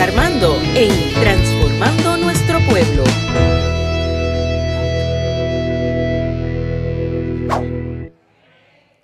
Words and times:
Armando 0.00 0.58
en 0.74 1.12
Transformando 1.12 2.16
Nuestro 2.16 2.58
Pueblo. 2.60 3.04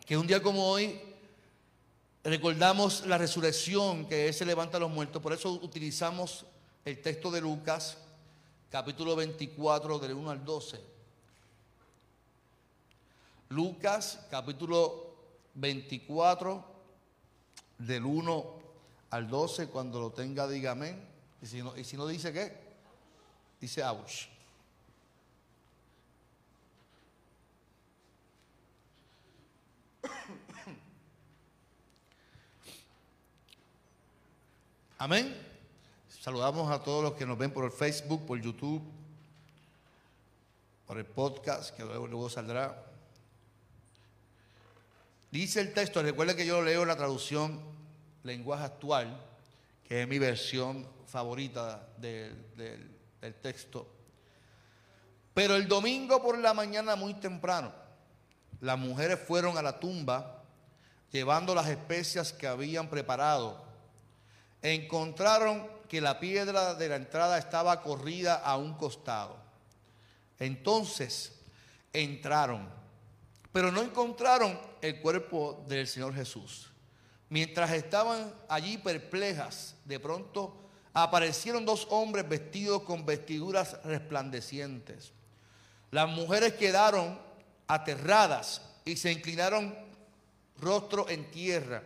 Que 0.07 0.17
un 0.17 0.27
día 0.27 0.43
como 0.43 0.67
hoy 0.71 0.99
recordamos 2.25 3.05
la 3.05 3.19
resurrección 3.19 4.07
que 4.07 4.33
se 4.33 4.47
levanta 4.47 4.79
a 4.79 4.81
los 4.81 4.91
muertos. 4.91 5.21
Por 5.23 5.35
eso 5.35 5.53
utilizamos 5.53 6.47
el 6.87 7.03
texto 7.03 7.31
de 7.31 7.43
Lucas, 7.43 7.99
capítulo 8.71 9.15
24, 9.17 9.99
del 9.99 10.15
1 10.15 10.31
al 10.31 10.45
12. 10.47 10.81
Lucas, 13.51 14.27
capítulo 14.31 15.15
24 15.57 16.65
del 17.81 18.07
1 18.07 18.57
al 19.11 19.29
12, 19.29 19.69
cuando 19.69 20.01
lo 20.01 20.11
tenga, 20.11 20.49
diga 20.49 20.73
amén. 20.73 21.01
Y 21.43 21.47
si 21.47 21.63
no, 21.63 21.77
y 21.77 21.85
si 21.85 21.97
no 21.97 22.07
dice 22.07 22.33
qué, 22.33 22.57
dice 23.61 23.85
ouch. 23.85 24.29
Amén. 34.99 35.37
Saludamos 36.09 36.71
a 36.73 36.83
todos 36.83 37.05
los 37.05 37.13
que 37.13 37.27
nos 37.27 37.39
ven 37.39 37.53
por 37.53 37.65
el 37.65 37.71
Facebook, 37.71 38.27
por 38.27 38.41
YouTube, 38.41 38.83
por 40.87 40.99
el 40.99 41.05
podcast, 41.05 41.77
que 41.77 41.85
luego, 41.85 42.09
luego 42.09 42.29
saldrá. 42.29 42.85
Dice 45.31 45.61
el 45.61 45.73
texto, 45.73 46.03
recuerden 46.03 46.37
que 46.37 46.47
yo 46.47 46.63
leo 46.63 46.85
la 46.85 46.97
traducción 46.97 47.76
lenguaje 48.27 48.65
actual, 48.65 49.21
que 49.85 50.03
es 50.03 50.09
mi 50.09 50.19
versión 50.19 50.87
favorita 51.07 51.89
del, 51.97 52.35
del 53.21 53.35
texto. 53.41 53.87
Pero 55.33 55.55
el 55.57 55.69
domingo 55.69 56.23
por 56.23 56.39
la 56.39 56.55
mañana 56.55 56.97
muy 56.97 57.15
temprano, 57.15 57.73
las 58.61 58.79
mujeres 58.79 59.19
fueron 59.21 59.57
a 59.57 59.63
la 59.63 59.79
tumba 59.79 60.43
llevando 61.13 61.55
las 61.55 61.69
especias 61.69 62.33
que 62.33 62.47
habían 62.47 62.89
preparado. 62.89 63.65
Encontraron 64.63 65.69
que 65.89 66.01
la 66.01 66.19
piedra 66.19 66.75
de 66.75 66.89
la 66.89 66.97
entrada 66.97 67.39
estaba 67.39 67.83
corrida 67.83 68.35
a 68.35 68.57
un 68.57 68.75
costado. 68.75 69.37
Entonces 70.39 71.39
entraron 71.93 72.77
pero 73.57 73.73
no 73.73 73.81
encontraron 73.81 74.61
el 74.83 75.01
cuerpo 75.01 75.65
del 75.67 75.87
Señor 75.87 76.15
Jesús. 76.15 76.69
Mientras 77.29 77.73
estaban 77.73 78.33
allí 78.49 78.79
perplejas, 78.79 79.75
de 79.85 79.99
pronto 79.99 80.55
aparecieron 80.93 81.67
dos 81.67 81.87
hombres 81.91 82.29
vestidos 82.29 82.83
con 82.83 83.05
vestiduras 83.05 83.83
resplandecientes. 83.85 85.13
Las 85.91 86.09
mujeres 86.09 86.55
quedaron 86.55 87.19
aterradas 87.67 88.63
y 88.85 88.97
se 88.97 89.13
inclinaron 89.13 89.77
rostro 90.59 91.09
en 91.09 91.31
tierra. 91.31 91.83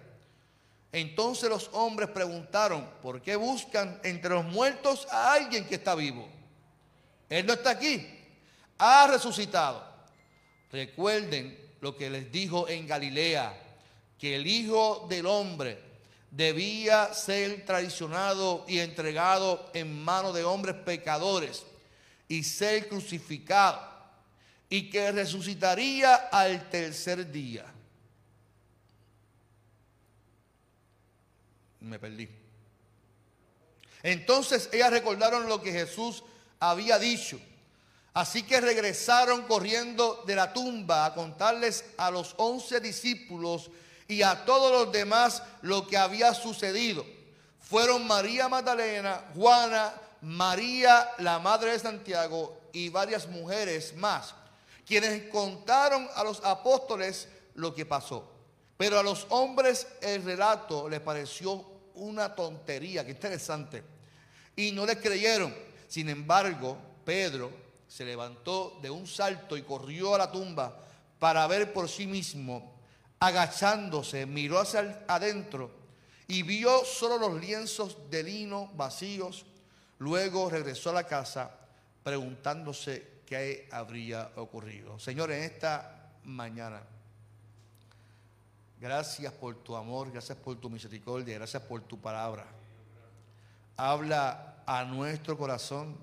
Entonces 0.92 1.48
los 1.48 1.70
hombres 1.72 2.10
preguntaron, 2.10 2.88
¿por 3.00 3.22
qué 3.22 3.36
buscan 3.36 4.00
entre 4.03 4.31
los 4.31 4.44
muertos 4.44 5.06
a 5.10 5.32
alguien 5.34 5.66
que 5.66 5.76
está 5.76 5.94
vivo? 5.94 6.28
Él 7.28 7.47
no 7.47 7.53
está 7.53 7.70
aquí, 7.70 8.06
ha 8.78 9.06
resucitado. 9.06 9.88
Recuerden 10.72 11.59
lo 11.81 11.97
que 11.97 12.10
les 12.10 12.31
dijo 12.31 12.69
en 12.69 12.86
Galilea, 12.86 13.69
que 14.20 14.36
el 14.36 14.47
Hijo 14.47 15.06
del 15.08 15.26
Hombre 15.26 15.82
debía 16.31 17.12
ser 17.14 17.64
traicionado 17.64 18.64
y 18.69 18.78
entregado 18.78 19.70
en 19.75 20.04
manos 20.04 20.34
de 20.34 20.44
hombres 20.44 20.76
pecadores 20.76 21.64
y 22.28 22.44
ser 22.44 22.88
crucificado 22.88 23.80
y 24.69 24.91
que 24.91 25.10
resucitaría 25.10 26.14
al 26.14 26.69
tercer 26.69 27.32
día. 27.32 27.64
Me 31.80 31.98
perdí. 31.98 32.28
Entonces 34.03 34.69
ellas 34.72 34.91
recordaron 34.91 35.48
lo 35.48 35.60
que 35.60 35.72
Jesús 35.72 36.22
había 36.60 36.98
dicho 36.98 37.41
Así 38.12 38.42
que 38.42 38.60
regresaron 38.60 39.42
corriendo 39.42 40.25
de 40.26 40.34
la 40.34 40.53
tumba 40.53 41.06
a 41.06 41.14
contarles 41.14 41.84
a 41.97 42.10
los 42.10 42.34
once 42.38 42.80
discípulos 42.80 43.70
y 44.10 44.22
a 44.22 44.44
todos 44.44 44.72
los 44.72 44.93
demás 44.93 45.41
lo 45.62 45.87
que 45.87 45.97
había 45.97 46.34
sucedido. 46.34 47.06
Fueron 47.60 48.09
María 48.09 48.48
Magdalena, 48.48 49.25
Juana, 49.37 49.94
María, 50.22 51.09
la 51.19 51.38
madre 51.38 51.71
de 51.71 51.78
Santiago, 51.78 52.60
y 52.72 52.88
varias 52.88 53.28
mujeres 53.28 53.94
más, 53.97 54.34
quienes 54.84 55.31
contaron 55.31 56.09
a 56.16 56.25
los 56.25 56.44
apóstoles 56.44 57.28
lo 57.54 57.72
que 57.72 57.87
pasó. 57.87 58.28
Pero 58.76 58.98
a 58.98 59.03
los 59.03 59.26
hombres 59.31 59.87
el 60.00 60.25
relato 60.25 60.88
les 60.88 61.00
pareció 61.00 61.65
una 61.94 62.34
tontería, 62.34 63.04
que 63.04 63.12
interesante, 63.12 63.84
y 64.56 64.72
no 64.72 64.84
les 64.87 64.97
creyeron. 64.97 65.54
Sin 65.87 66.09
embargo, 66.09 66.77
Pedro, 67.04 67.53
se 67.87 68.04
levantó 68.04 68.77
de 68.82 68.91
un 68.91 69.06
salto 69.06 69.56
y 69.56 69.62
corrió 69.62 70.16
a 70.16 70.19
la 70.19 70.32
tumba 70.32 70.77
para 71.21 71.47
ver 71.47 71.72
por 71.72 71.88
sí 71.88 72.09
mismo. 72.09 72.79
Agachándose, 73.20 74.25
miró 74.25 74.58
hacia 74.58 75.04
adentro 75.06 75.70
y 76.26 76.42
vio 76.42 76.84
solo 76.84 77.19
los 77.19 77.41
lienzos 77.41 78.10
de 78.10 78.22
lino 78.22 78.70
vacíos. 78.75 79.44
Luego 79.98 80.48
regresó 80.48 80.91
a 80.91 80.94
la 80.94 81.04
casa 81.04 81.50
preguntándose 82.03 83.20
qué 83.26 83.69
habría 83.70 84.30
ocurrido. 84.36 84.98
Señor, 84.98 85.30
en 85.32 85.42
esta 85.42 86.12
mañana, 86.25 86.82
gracias 88.80 89.32
por 89.34 89.56
tu 89.56 89.76
amor, 89.76 90.10
gracias 90.10 90.38
por 90.38 90.56
tu 90.56 90.70
misericordia, 90.70 91.34
gracias 91.34 91.62
por 91.62 91.82
tu 91.82 92.00
palabra. 92.00 92.47
Habla 93.76 94.62
a 94.66 94.84
nuestro 94.84 95.36
corazón 95.36 95.97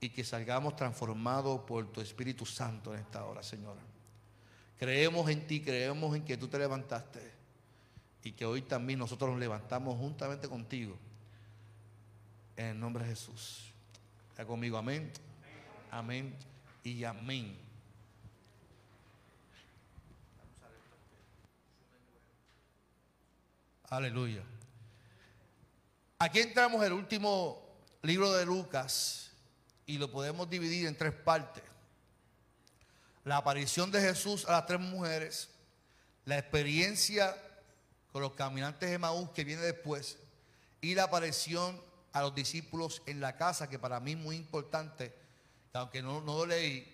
y 0.00 0.08
que 0.08 0.24
salgamos 0.24 0.76
transformados 0.76 1.60
por 1.60 1.92
tu 1.92 2.00
Espíritu 2.00 2.46
Santo 2.46 2.94
en 2.94 3.00
esta 3.00 3.24
hora, 3.24 3.42
Señor. 3.42 3.91
Creemos 4.82 5.30
en 5.30 5.46
ti, 5.46 5.60
creemos 5.60 6.16
en 6.16 6.24
que 6.24 6.36
tú 6.36 6.48
te 6.48 6.58
levantaste 6.58 7.20
y 8.24 8.32
que 8.32 8.44
hoy 8.44 8.62
también 8.62 8.98
nosotros 8.98 9.30
nos 9.30 9.38
levantamos 9.38 9.96
juntamente 9.96 10.48
contigo. 10.48 10.98
En 12.56 12.66
el 12.66 12.80
nombre 12.80 13.04
de 13.04 13.10
Jesús. 13.10 13.72
Está 14.30 14.44
conmigo, 14.44 14.76
amén. 14.76 15.12
Amén 15.88 16.34
y 16.82 17.04
amén. 17.04 17.56
Aleluya. 23.88 24.42
Aquí 26.18 26.40
entramos 26.40 26.84
el 26.84 26.92
último 26.92 27.64
libro 28.02 28.32
de 28.32 28.44
Lucas 28.44 29.30
y 29.86 29.96
lo 29.96 30.10
podemos 30.10 30.50
dividir 30.50 30.88
en 30.88 30.96
tres 30.96 31.12
partes. 31.12 31.71
La 33.24 33.38
aparición 33.38 33.90
de 33.90 34.00
Jesús 34.00 34.44
a 34.46 34.52
las 34.52 34.66
tres 34.66 34.80
mujeres, 34.80 35.48
la 36.24 36.38
experiencia 36.38 37.36
con 38.12 38.22
los 38.22 38.32
caminantes 38.32 38.90
de 38.90 38.98
Maús 38.98 39.30
que 39.30 39.44
viene 39.44 39.62
después 39.62 40.18
y 40.80 40.94
la 40.94 41.04
aparición 41.04 41.80
a 42.12 42.20
los 42.20 42.34
discípulos 42.34 43.02
en 43.06 43.20
la 43.20 43.36
casa, 43.36 43.68
que 43.68 43.78
para 43.78 44.00
mí 44.00 44.12
es 44.12 44.18
muy 44.18 44.36
importante, 44.36 45.14
aunque 45.72 46.02
no, 46.02 46.20
lo 46.20 46.44
leí, 46.44 46.86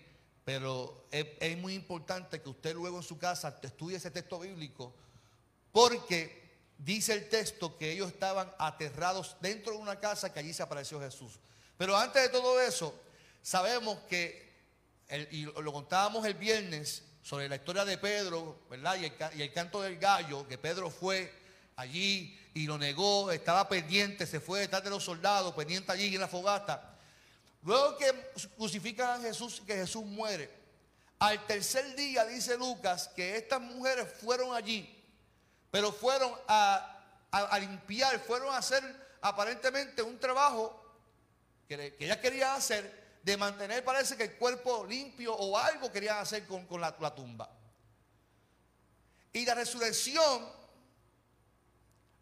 pero 0.45 1.07
es, 1.11 1.57
muy 1.57 1.73
importante 1.73 2.41
que 2.41 2.49
usted 2.49 2.73
luego 2.73 2.97
en 2.97 3.03
su 3.03 3.17
casa 3.17 3.59
estudie 3.61 3.97
ese 3.97 4.11
texto 4.11 4.39
bíblico, 4.39 4.93
porque 5.71 6.49
dice 6.77 7.13
el 7.13 7.27
texto 7.27 7.77
que 7.77 7.91
ellos 7.91 8.07
estaban 8.07 8.51
aterrados 8.57 9.35
dentro 9.41 9.73
de 9.73 9.79
una 9.79 9.99
casa 9.99 10.33
que 10.33 10.39
allí 10.39 10.53
se 10.53 10.63
apareció 10.63 10.99
Jesús. 10.99 11.39
Pero 11.77 11.97
antes 11.97 12.23
de 12.23 12.29
todo 12.29 12.59
eso, 12.61 12.93
sabemos 13.41 13.97
que, 14.09 14.48
y 15.31 15.43
lo 15.43 15.73
contábamos 15.73 16.25
el 16.25 16.35
viernes 16.35 17.03
sobre 17.21 17.49
la 17.49 17.55
historia 17.55 17.85
de 17.85 17.97
Pedro, 17.97 18.59
¿verdad? 18.69 18.97
Y 18.99 19.05
el, 19.05 19.41
y 19.41 19.49
canto 19.49 19.81
del 19.81 19.97
gallo, 19.97 20.47
que 20.47 20.57
Pedro 20.57 20.89
fue 20.89 21.31
allí 21.75 22.37
y 22.53 22.65
lo 22.65 22.77
negó, 22.77 23.31
estaba 23.31 23.67
pendiente, 23.67 24.25
se 24.25 24.39
fue 24.39 24.61
detrás 24.61 24.83
de 24.83 24.89
los 24.89 25.03
soldados, 25.03 25.53
pendiente 25.53 25.91
allí 25.91 26.13
en 26.13 26.21
la 26.21 26.27
fogata. 26.27 26.97
Luego 27.63 27.97
que 27.97 28.13
crucifican 28.57 29.19
a 29.19 29.23
Jesús, 29.23 29.61
que 29.65 29.75
Jesús 29.75 30.05
muere, 30.05 30.49
al 31.19 31.45
tercer 31.45 31.95
día 31.95 32.25
dice 32.25 32.57
Lucas 32.57 33.09
que 33.15 33.35
estas 33.35 33.61
mujeres 33.61 34.07
fueron 34.21 34.55
allí, 34.55 34.95
pero 35.69 35.91
fueron 35.91 36.31
a, 36.47 37.03
a 37.31 37.59
limpiar, 37.59 38.19
fueron 38.19 38.53
a 38.53 38.57
hacer 38.57 38.83
aparentemente 39.21 40.01
un 40.01 40.17
trabajo 40.17 40.79
que, 41.67 41.95
ella 41.99 42.19
quería 42.19 42.55
hacer 42.55 43.08
de 43.21 43.37
mantener, 43.37 43.83
parece 43.83 44.15
que 44.15 44.23
el 44.23 44.37
cuerpo 44.37 44.85
limpio 44.85 45.35
o 45.35 45.57
algo 45.57 45.91
querían 45.91 46.17
hacer 46.17 46.47
con, 46.47 46.81
la, 46.81 47.15
tumba. 47.15 47.49
Y 49.33 49.45
la 49.45 49.55
resurrección 49.55 50.49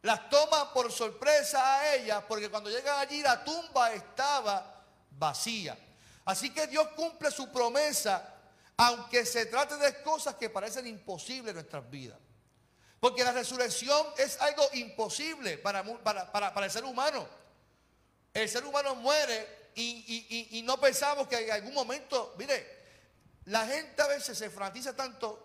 las 0.02 0.30
toma 0.30 0.74
por 0.74 0.92
sorpresa 0.92 1.80
a 1.80 1.96
ellas, 1.96 2.24
porque 2.28 2.50
cuando 2.50 2.70
llegan 2.70 3.00
allí 3.00 3.22
la 3.22 3.44
tumba 3.44 3.94
estaba 3.94 4.84
vacía. 5.12 5.78
Así 6.26 6.54
que 6.54 6.68
Dios 6.68 6.88
cumple 6.96 7.32
su 7.32 7.52
promesa, 7.52 8.36
aunque 8.76 9.26
se 9.26 9.46
trate 9.46 9.78
de 9.78 10.02
cosas 10.02 10.36
que 10.36 10.50
parecen 10.50 10.88
imposibles 10.88 11.50
en 11.50 11.56
nuestras 11.56 11.90
vidas. 11.90 12.20
Porque 13.00 13.24
la 13.24 13.32
resurrección 13.32 14.06
es 14.18 14.40
algo 14.42 14.64
imposible 14.74 15.58
para, 15.58 15.84
para, 16.04 16.66
el 16.66 16.72
ser 16.72 16.84
humano. 16.84 17.28
El 18.34 18.50
ser 18.50 18.66
humano 18.66 18.96
muere 18.96 19.67
y, 19.80 20.62
no 20.64 20.80
pensamos 20.80 21.28
que 21.28 21.38
en 21.38 21.52
algún 21.52 21.74
momento, 21.74 22.34
mire, 22.38 22.78
la 23.46 23.66
gente 23.68 24.02
a 24.02 24.08
veces 24.08 24.38
se 24.38 24.50
fanatiza 24.50 24.96
tanto 24.96 25.44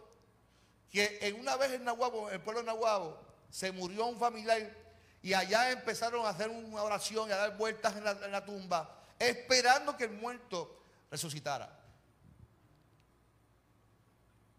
que 0.91 1.19
en 1.23 1.39
una 1.39 1.57
vez 1.57 1.73
en 1.73 1.85
Nahuabo, 1.85 2.29
en 2.29 2.35
el 2.35 2.41
pueblo 2.41 2.61
de 2.61 2.67
Nahuabo, 2.67 3.21
se 3.51 3.71
murió 3.73 4.07
un 4.07 4.19
familiar 4.19 4.75
y 5.23 5.35
allá 5.35 5.71
empezaron 5.71 6.25
a 6.27 6.31
hacer 6.31 6.49
una 6.49 6.83
oración 6.83 7.29
y 7.29 7.33
a 7.33 7.37
dar 7.37 7.57
vueltas 7.57 7.95
en 7.97 8.05
la, 8.05 8.45
tumba, 8.45 9.05
esperando 9.19 9.97
que 9.97 10.05
el 10.05 10.13
muerto 10.13 10.83
resucitara. 11.11 11.79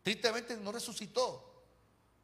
Tristemente 0.03 0.55
no 0.57 0.71
resucitó. 0.71 1.49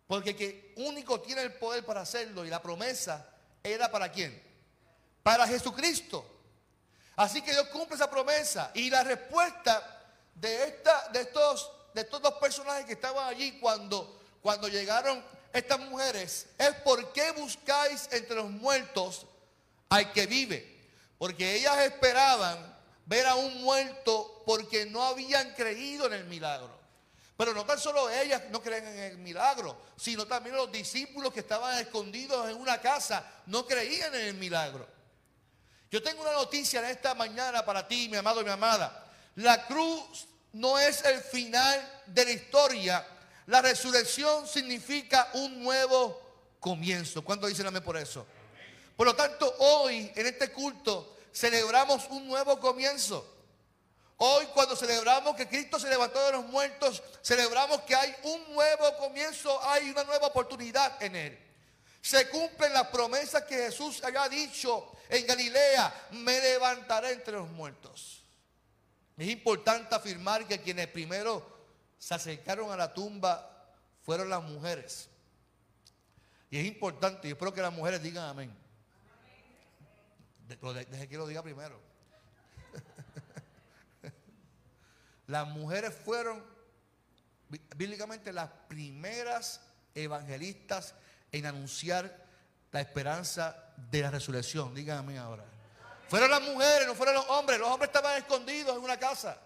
Porque 0.07 0.35
que 0.35 0.73
único 0.77 1.21
tiene 1.21 1.43
el 1.43 1.53
poder 1.53 1.85
para 1.85 2.01
hacerlo 2.01 2.43
y 2.43 2.49
la 2.49 2.61
promesa 2.61 3.31
era 3.61 3.91
para 3.91 4.11
quién? 4.11 4.41
Para 5.21 5.45
Jesucristo. 5.47 6.38
Así 7.19 7.41
que 7.41 7.51
Dios 7.51 7.67
cumple 7.67 7.97
esa 7.97 8.09
promesa. 8.09 8.71
Y 8.73 8.89
la 8.89 9.03
respuesta 9.03 10.05
de, 10.35 10.63
esta, 10.63 11.09
de, 11.09 11.19
estos, 11.19 11.69
de 11.93 11.99
estos 11.99 12.21
dos 12.21 12.35
personajes 12.35 12.85
que 12.85 12.93
estaban 12.93 13.27
allí 13.27 13.59
cuando, 13.59 14.21
cuando 14.41 14.69
llegaron 14.69 15.21
estas 15.51 15.81
mujeres 15.81 16.47
es 16.57 16.73
por 16.75 17.11
qué 17.11 17.31
buscáis 17.31 18.07
entre 18.13 18.37
los 18.37 18.49
muertos 18.49 19.25
al 19.89 20.13
que 20.13 20.27
vive. 20.27 20.79
Porque 21.17 21.55
ellas 21.55 21.77
esperaban 21.79 22.57
ver 23.05 23.27
a 23.27 23.35
un 23.35 23.63
muerto 23.63 24.41
porque 24.45 24.85
no 24.85 25.03
habían 25.03 25.53
creído 25.55 26.05
en 26.05 26.13
el 26.13 26.23
milagro. 26.23 26.71
Pero 27.35 27.53
no 27.53 27.65
tan 27.65 27.79
solo 27.79 28.09
ellas 28.09 28.43
no 28.49 28.63
creen 28.63 28.87
en 28.87 28.99
el 28.99 29.17
milagro, 29.17 29.75
sino 29.97 30.25
también 30.25 30.55
los 30.55 30.71
discípulos 30.71 31.33
que 31.33 31.41
estaban 31.41 31.79
escondidos 31.79 32.49
en 32.49 32.55
una 32.55 32.79
casa 32.79 33.41
no 33.47 33.65
creían 33.65 34.15
en 34.15 34.21
el 34.21 34.35
milagro. 34.35 34.98
Yo 35.91 36.03
tengo 36.03 36.21
una 36.21 36.33
noticia 36.33 36.79
en 36.79 36.85
esta 36.85 37.15
mañana 37.15 37.65
para 37.65 37.87
ti, 37.87 38.07
mi 38.09 38.17
amado 38.17 38.41
y 38.41 38.43
mi 38.43 38.51
amada. 38.51 39.07
La 39.35 39.65
cruz 39.65 40.27
no 40.53 40.77
es 40.77 41.03
el 41.03 41.19
final 41.21 42.03
de 42.05 42.25
la 42.25 42.31
historia. 42.31 43.07
La 43.47 43.61
resurrección 43.61 44.47
significa 44.47 45.29
un 45.33 45.63
nuevo 45.63 46.21
comienzo. 46.59 47.23
¿Cuánto 47.23 47.47
dicen 47.47 47.65
amén 47.65 47.83
por 47.83 47.97
eso? 47.97 48.25
Por 48.95 49.07
lo 49.07 49.15
tanto, 49.15 49.55
hoy 49.59 50.11
en 50.15 50.27
este 50.27 50.51
culto 50.51 51.17
celebramos 51.33 52.05
un 52.09 52.27
nuevo 52.27 52.59
comienzo. 52.59 53.37
Hoy 54.17 54.45
cuando 54.47 54.75
celebramos 54.75 55.35
que 55.35 55.47
Cristo 55.47 55.79
se 55.79 55.89
levantó 55.89 56.23
de 56.25 56.33
los 56.33 56.45
muertos, 56.45 57.01
celebramos 57.23 57.81
que 57.83 57.95
hay 57.95 58.13
un 58.23 58.53
nuevo 58.53 58.97
comienzo, 58.97 59.57
hay 59.63 59.89
una 59.89 60.03
nueva 60.03 60.27
oportunidad 60.27 61.01
en 61.01 61.15
Él. 61.15 61.48
Se 62.01 62.29
cumplen 62.29 62.73
las 62.73 62.87
promesas 62.87 63.43
que 63.43 63.55
Jesús 63.55 64.03
había 64.03 64.27
dicho 64.29 64.91
en 65.09 65.25
Galilea, 65.25 66.07
me 66.11 66.39
levantaré 66.39 67.13
entre 67.13 67.33
los 67.33 67.49
muertos. 67.49 68.23
Es 69.17 69.27
importante 69.27 69.95
afirmar 69.95 70.47
que 70.47 70.61
quienes 70.61 70.87
primero 70.87 71.57
se 71.97 72.13
acercaron 72.13 72.71
a 72.71 72.77
la 72.77 72.93
tumba 72.93 73.75
fueron 74.03 74.29
las 74.29 74.43
mujeres. 74.43 75.09
Y 76.49 76.57
es 76.57 76.65
importante, 76.65 77.27
y 77.27 77.31
espero 77.31 77.53
que 77.53 77.61
las 77.61 77.73
mujeres 77.73 78.01
digan 78.01 78.29
amén. 78.29 78.55
Deje 80.47 81.07
que 81.07 81.17
lo 81.17 81.27
diga 81.27 81.43
primero. 81.43 81.79
Las 85.27 85.47
mujeres 85.47 85.93
fueron 85.93 86.43
bíblicamente 87.75 88.33
las 88.33 88.49
primeras 88.67 89.61
evangelistas 89.93 90.95
en 91.31 91.45
anunciar 91.45 92.15
la 92.71 92.81
esperanza 92.81 93.55
de 93.75 94.01
la 94.01 94.11
resurrección. 94.11 94.73
Díganme 94.73 95.17
ahora. 95.17 95.43
Fueron 96.07 96.31
las 96.31 96.41
mujeres, 96.41 96.87
no 96.87 96.95
fueron 96.95 97.15
los 97.15 97.27
hombres. 97.29 97.59
Los 97.59 97.69
hombres 97.69 97.89
estaban 97.89 98.17
escondidos 98.17 98.75
en 98.75 98.83
una 98.83 98.97
casa. 98.97 99.37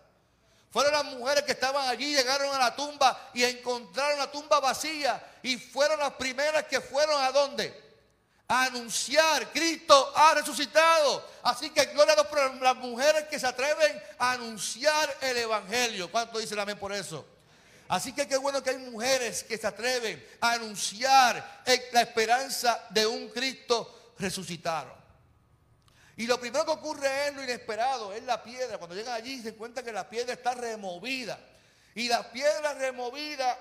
Fueron 0.72 0.92
las 0.92 1.06
mujeres 1.06 1.44
que 1.44 1.52
estaban 1.52 1.88
allí, 1.88 2.16
llegaron 2.16 2.54
a 2.56 2.58
la 2.58 2.76
tumba 2.76 3.30
y 3.34 3.44
encontraron 3.44 4.18
la 4.18 4.32
tumba 4.32 4.60
vacía. 4.60 5.22
Y 5.44 5.58
fueron 5.58 6.00
las 6.00 6.14
primeras 6.14 6.64
que 6.64 6.82
fueron 6.82 7.22
a 7.22 7.32
dónde? 7.32 7.84
a 8.48 8.66
anunciar, 8.66 9.52
Cristo 9.52 10.14
ha 10.16 10.34
resucitado. 10.36 11.28
Así 11.44 11.70
que 11.70 11.86
gloria 11.86 12.14
a 12.14 12.64
las 12.64 12.76
mujeres 12.76 13.26
que 13.30 13.40
se 13.40 13.48
atreven 13.48 14.02
a 14.20 14.34
anunciar 14.34 15.18
el 15.22 15.38
Evangelio. 15.38 16.12
¿Cuánto 16.12 16.40
dice 16.40 16.54
el 16.54 16.60
amén 16.60 16.78
por 16.78 16.94
eso? 16.94 17.26
Así 17.94 18.12
que 18.12 18.28
qué 18.28 18.38
bueno 18.38 18.64
que 18.64 18.72
hay 18.72 18.78
mujeres 18.80 19.44
que 19.44 19.56
se 19.56 19.68
atreven 19.68 20.26
a 20.42 20.54
anunciar 20.54 21.62
la 21.92 22.02
esperanza 22.02 22.88
de 22.90 23.06
un 23.06 23.30
Cristo 23.30 24.16
resucitado. 24.18 24.98
Y 26.18 26.26
lo 26.26 26.40
primero 26.40 26.66
que 26.66 26.72
ocurre 26.72 27.28
es 27.28 27.36
lo 27.36 27.44
inesperado, 27.44 28.12
es 28.12 28.24
la 28.24 28.42
piedra. 28.42 28.80
Cuando 28.80 28.96
llegan 28.96 29.14
allí 29.14 29.44
se 29.44 29.54
cuenta 29.54 29.84
que 29.84 29.92
la 29.92 30.10
piedra 30.10 30.34
está 30.34 30.56
removida. 30.56 31.40
Y 31.94 32.08
la 32.08 32.32
piedra 32.32 32.74
removida 32.74 33.60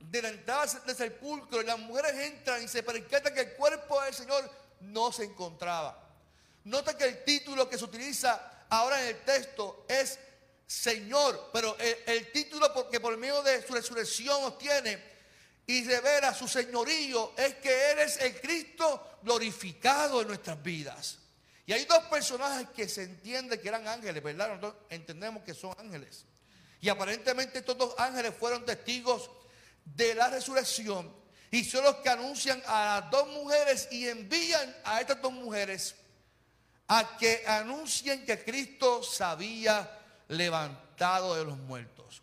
de 0.00 0.20
la 0.20 0.28
entrada 0.28 0.66
del 0.84 0.94
sepulcro 0.94 1.62
y 1.62 1.64
las 1.64 1.78
mujeres 1.78 2.12
entran 2.14 2.62
y 2.62 2.68
se 2.68 2.82
percatan 2.82 3.32
que 3.32 3.40
el 3.40 3.52
cuerpo 3.54 4.02
del 4.02 4.12
Señor 4.12 4.50
no 4.80 5.10
se 5.12 5.24
encontraba. 5.24 5.98
Nota 6.64 6.94
que 6.94 7.04
el 7.04 7.24
título 7.24 7.70
que 7.70 7.78
se 7.78 7.84
utiliza 7.84 8.66
ahora 8.68 9.00
en 9.00 9.16
el 9.16 9.20
texto 9.22 9.86
es 9.88 10.18
Señor, 10.66 11.50
pero 11.52 11.76
el, 11.78 12.32
título 12.32 12.72
porque 12.74 12.98
por 12.98 13.16
medio 13.16 13.42
de 13.42 13.64
su 13.64 13.72
resurrección 13.72 14.44
obtiene 14.44 15.00
y 15.66 15.84
revela 15.84 16.34
su 16.34 16.48
señorío 16.48 17.32
es 17.36 17.54
que 17.56 17.92
Él 17.92 18.00
es 18.00 18.16
el 18.18 18.40
Cristo 18.40 19.18
glorificado 19.22 20.22
en 20.22 20.28
nuestras 20.28 20.60
vidas. 20.62 21.18
Y 21.66 21.72
hay 21.72 21.84
dos 21.84 22.04
personajes 22.04 22.68
que 22.70 22.88
se 22.88 23.04
entiende 23.04 23.60
que 23.60 23.68
eran 23.68 23.86
ángeles, 23.86 24.22
¿verdad? 24.22 24.48
Nosotros 24.48 24.74
entendemos 24.90 25.42
que 25.44 25.54
son 25.54 25.74
ángeles. 25.78 26.24
Y 26.80 26.88
aparentemente 26.88 27.58
estos 27.58 27.78
dos 27.78 27.94
ángeles 27.98 28.34
fueron 28.38 28.64
testigos 28.64 29.30
de 29.84 30.14
la 30.14 30.28
resurrección 30.28 31.14
y 31.50 31.64
son 31.64 31.84
los 31.84 31.96
que 31.96 32.08
anuncian 32.08 32.60
a 32.66 33.00
las 33.00 33.10
dos 33.10 33.28
mujeres 33.28 33.88
y 33.90 34.08
envían 34.08 34.76
a 34.84 35.00
estas 35.00 35.22
dos 35.22 35.32
mujeres 35.32 35.94
a 36.88 37.16
que 37.18 37.44
anuncien 37.46 38.24
que 38.24 38.42
Cristo 38.44 39.02
se 39.02 39.24
había 39.24 39.95
levantado 40.28 41.34
de 41.34 41.44
los 41.44 41.58
muertos. 41.58 42.22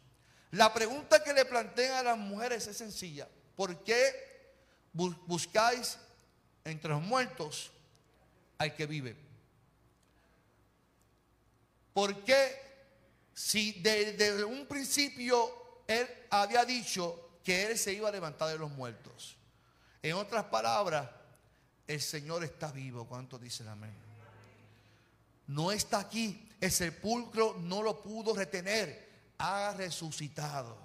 La 0.52 0.74
pregunta 0.74 1.24
que 1.24 1.34
le 1.34 1.46
plantean 1.46 1.98
a 1.98 2.04
las 2.04 2.18
mujeres 2.18 2.68
es 2.68 2.78
sencilla. 2.78 3.28
¿Por 3.56 3.84
qué 3.84 4.54
buscáis 4.94 5.98
entre 6.64 6.92
los 6.92 7.02
muertos 7.02 7.72
al 8.58 8.76
que 8.76 8.86
vive? 8.86 9.16
¿Por 11.94 12.24
qué 12.24 12.62
si 13.34 13.74
desde 13.82 14.44
un 14.44 14.66
principio 14.68 15.64
él 15.88 16.08
había 16.30 16.66
dicho 16.66 17.40
que 17.44 17.66
Él 17.66 17.78
se 17.78 17.94
iba 17.94 18.10
a 18.10 18.12
levantar 18.12 18.50
de 18.50 18.58
los 18.58 18.72
muertos. 18.72 19.36
En 20.02 20.14
otras 20.14 20.46
palabras, 20.46 21.10
el 21.88 22.02
Señor 22.02 22.44
está 22.44 22.72
vivo. 22.72 23.06
¿Cuánto 23.06 23.38
dicen 23.38 23.68
amén? 23.68 23.94
No 25.48 25.72
está 25.72 26.00
aquí. 26.00 26.50
El 26.64 26.72
sepulcro 26.72 27.58
no 27.60 27.84
lo 27.84 28.02
pudo 28.02 28.34
retener. 28.34 29.34
Ha 29.40 29.74
resucitado. 29.76 30.78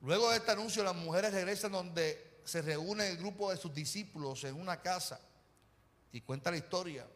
Luego 0.00 0.28
de 0.28 0.38
este 0.38 0.50
anuncio, 0.50 0.82
las 0.82 0.96
mujeres 0.96 1.32
regresan 1.32 1.70
donde 1.70 2.40
se 2.44 2.60
reúne 2.60 3.10
el 3.10 3.16
grupo 3.16 3.52
de 3.52 3.56
sus 3.56 3.72
discípulos 3.72 4.42
en 4.42 4.60
una 4.60 4.82
casa. 4.82 5.20
Y 6.10 6.22
cuenta 6.22 6.50
la 6.50 6.56
historia. 6.56 7.06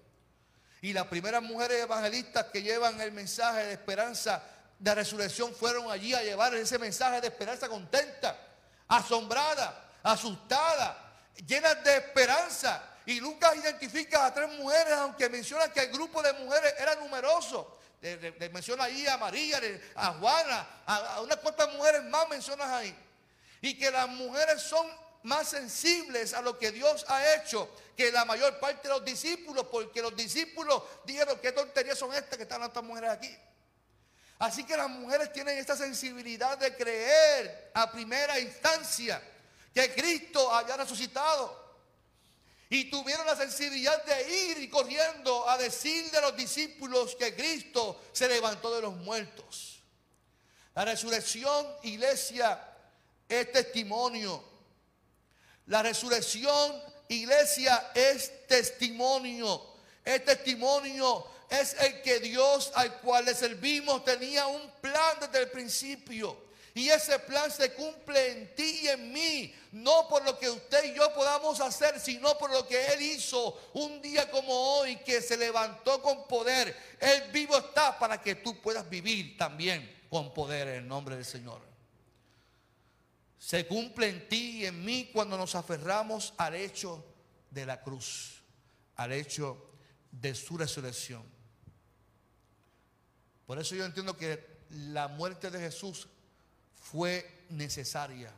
Y 0.80 0.92
las 0.92 1.08
primeras 1.08 1.42
mujeres 1.42 1.82
evangelistas 1.82 2.44
que 2.52 2.62
llevan 2.62 3.00
el 3.00 3.10
mensaje 3.10 3.64
de 3.64 3.72
esperanza 3.72 4.40
de 4.78 4.94
resurrección 4.94 5.52
fueron 5.56 5.90
allí 5.90 6.14
a 6.14 6.22
llevar 6.22 6.54
ese 6.54 6.78
mensaje 6.78 7.20
de 7.20 7.26
esperanza 7.26 7.68
contenta, 7.68 8.38
asombrada, 8.86 9.90
asustada, 10.04 11.24
llenas 11.44 11.82
de 11.82 11.96
esperanza. 11.96 12.93
Y 13.06 13.20
Lucas 13.20 13.56
identifica 13.56 14.26
a 14.26 14.34
tres 14.34 14.48
mujeres, 14.58 14.94
aunque 14.94 15.28
menciona 15.28 15.72
que 15.72 15.80
el 15.80 15.92
grupo 15.92 16.22
de 16.22 16.32
mujeres 16.34 16.74
era 16.78 16.94
numeroso. 16.96 17.78
menciona 18.52 18.84
ahí 18.84 19.06
a 19.06 19.16
María, 19.18 19.60
a 19.94 20.12
Juana, 20.14 20.82
a, 20.86 21.20
unas 21.20 21.36
cuantas 21.38 21.72
mujeres 21.74 22.02
más 22.04 22.28
mencionas 22.28 22.68
ahí. 22.68 22.96
Y 23.60 23.76
que 23.78 23.90
las 23.90 24.08
mujeres 24.08 24.62
son 24.62 24.86
más 25.22 25.48
sensibles 25.48 26.34
a 26.34 26.42
lo 26.42 26.58
que 26.58 26.70
Dios 26.70 27.04
ha 27.08 27.34
hecho 27.34 27.68
que 27.96 28.10
la 28.10 28.24
mayor 28.24 28.58
parte 28.58 28.88
de 28.88 28.94
los 28.94 29.04
discípulos, 29.04 29.66
porque 29.70 30.02
los 30.02 30.14
discípulos 30.16 30.82
dijeron, 31.04 31.38
¿qué 31.40 31.52
tonterías 31.52 31.98
son 31.98 32.12
estas 32.12 32.36
que 32.36 32.42
están 32.42 32.62
estas 32.62 32.82
mujeres 32.82 33.10
aquí? 33.10 33.34
Así 34.38 34.64
que 34.64 34.76
las 34.76 34.88
mujeres 34.88 35.32
tienen 35.32 35.58
esta 35.58 35.76
sensibilidad 35.76 36.58
de 36.58 36.74
creer 36.76 37.70
a 37.74 37.90
primera 37.90 38.38
instancia 38.38 39.22
que 39.72 39.94
Cristo 39.94 40.52
había 40.52 40.76
resucitado. 40.76 41.63
Y 42.74 42.90
tuvieron 42.90 43.24
la 43.24 43.36
sensibilidad 43.36 44.02
de 44.04 44.36
ir 44.36 44.68
corriendo 44.68 45.48
a 45.48 45.56
decirle 45.56 46.18
a 46.18 46.22
los 46.22 46.36
discípulos 46.36 47.14
que 47.14 47.32
Cristo 47.32 48.00
se 48.12 48.26
levantó 48.26 48.74
de 48.74 48.82
los 48.82 48.94
muertos. 48.96 49.80
La 50.74 50.84
resurrección, 50.84 51.68
iglesia, 51.84 52.60
es 53.28 53.52
testimonio. 53.52 54.42
La 55.66 55.84
resurrección, 55.84 56.82
iglesia, 57.06 57.92
es 57.94 58.44
testimonio. 58.48 59.76
Es 60.04 60.24
testimonio 60.24 61.28
es 61.48 61.74
el 61.74 62.02
que 62.02 62.18
Dios 62.18 62.72
al 62.74 63.00
cual 63.00 63.26
le 63.26 63.34
servimos 63.34 64.04
tenía 64.04 64.48
un 64.48 64.68
plan 64.80 65.18
desde 65.20 65.44
el 65.44 65.50
principio. 65.50 66.43
Y 66.76 66.88
ese 66.88 67.20
plan 67.20 67.52
se 67.52 67.72
cumple 67.72 68.32
en 68.32 68.54
ti 68.56 68.80
y 68.82 68.88
en 68.88 69.12
mí. 69.12 69.54
No 69.70 70.08
por 70.08 70.24
lo 70.24 70.36
que 70.36 70.50
usted 70.50 70.92
y 70.92 70.96
yo 70.96 71.14
podamos 71.14 71.60
hacer, 71.60 72.00
sino 72.00 72.36
por 72.36 72.50
lo 72.50 72.66
que 72.66 72.86
Él 72.92 73.02
hizo 73.02 73.70
un 73.74 74.02
día 74.02 74.28
como 74.28 74.52
hoy, 74.52 74.96
que 74.96 75.22
se 75.22 75.36
levantó 75.36 76.02
con 76.02 76.26
poder. 76.26 76.76
Él 76.98 77.30
vivo 77.30 77.56
está 77.56 77.96
para 77.96 78.20
que 78.20 78.34
tú 78.34 78.60
puedas 78.60 78.90
vivir 78.90 79.38
también 79.38 79.88
con 80.10 80.34
poder 80.34 80.66
en 80.66 80.74
el 80.74 80.88
nombre 80.88 81.14
del 81.14 81.24
Señor. 81.24 81.60
Se 83.38 83.66
cumple 83.68 84.08
en 84.08 84.28
ti 84.28 84.62
y 84.62 84.66
en 84.66 84.84
mí 84.84 85.10
cuando 85.12 85.38
nos 85.38 85.54
aferramos 85.54 86.34
al 86.38 86.56
hecho 86.56 87.04
de 87.50 87.66
la 87.66 87.80
cruz, 87.82 88.42
al 88.96 89.12
hecho 89.12 89.70
de 90.10 90.34
su 90.34 90.58
resurrección. 90.58 91.22
Por 93.46 93.60
eso 93.60 93.76
yo 93.76 93.84
entiendo 93.84 94.16
que 94.16 94.64
la 94.70 95.06
muerte 95.06 95.50
de 95.50 95.60
Jesús 95.60 96.08
fue 96.90 97.46
necesaria. 97.50 98.32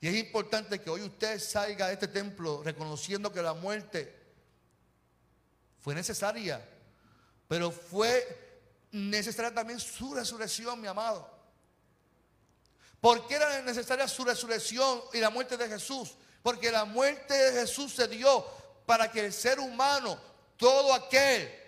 Y 0.00 0.08
es 0.08 0.14
importante 0.14 0.80
que 0.80 0.90
hoy 0.90 1.02
usted 1.02 1.38
salga 1.40 1.88
de 1.88 1.94
este 1.94 2.08
templo 2.08 2.62
reconociendo 2.62 3.32
que 3.32 3.42
la 3.42 3.54
muerte 3.54 4.16
fue 5.80 5.94
necesaria, 5.94 6.64
pero 7.48 7.70
fue 7.70 8.60
necesaria 8.92 9.52
también 9.52 9.80
su 9.80 10.14
resurrección, 10.14 10.80
mi 10.80 10.86
amado. 10.86 11.30
¿Por 13.00 13.26
qué 13.26 13.34
era 13.34 13.60
necesaria 13.62 14.06
su 14.06 14.24
resurrección 14.24 15.02
y 15.12 15.18
la 15.18 15.30
muerte 15.30 15.56
de 15.56 15.68
Jesús? 15.68 16.14
Porque 16.42 16.70
la 16.70 16.84
muerte 16.84 17.34
de 17.34 17.60
Jesús 17.60 17.94
se 17.94 18.06
dio 18.06 18.46
para 18.86 19.10
que 19.10 19.26
el 19.26 19.32
ser 19.32 19.58
humano, 19.58 20.18
todo 20.56 20.94
aquel 20.94 21.61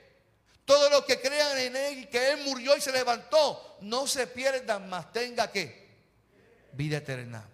todo 0.64 0.88
lo 0.90 1.04
que 1.04 1.20
crean 1.20 1.58
en 1.58 1.76
Él, 1.76 2.08
que 2.08 2.32
Él 2.32 2.42
murió 2.44 2.76
y 2.76 2.80
se 2.80 2.92
levantó, 2.92 3.76
no 3.82 4.06
se 4.06 4.26
pierdan, 4.26 4.88
más 4.88 5.12
tenga 5.12 5.50
que 5.50 5.84
vida 6.72 6.98
eterna. 6.98 7.48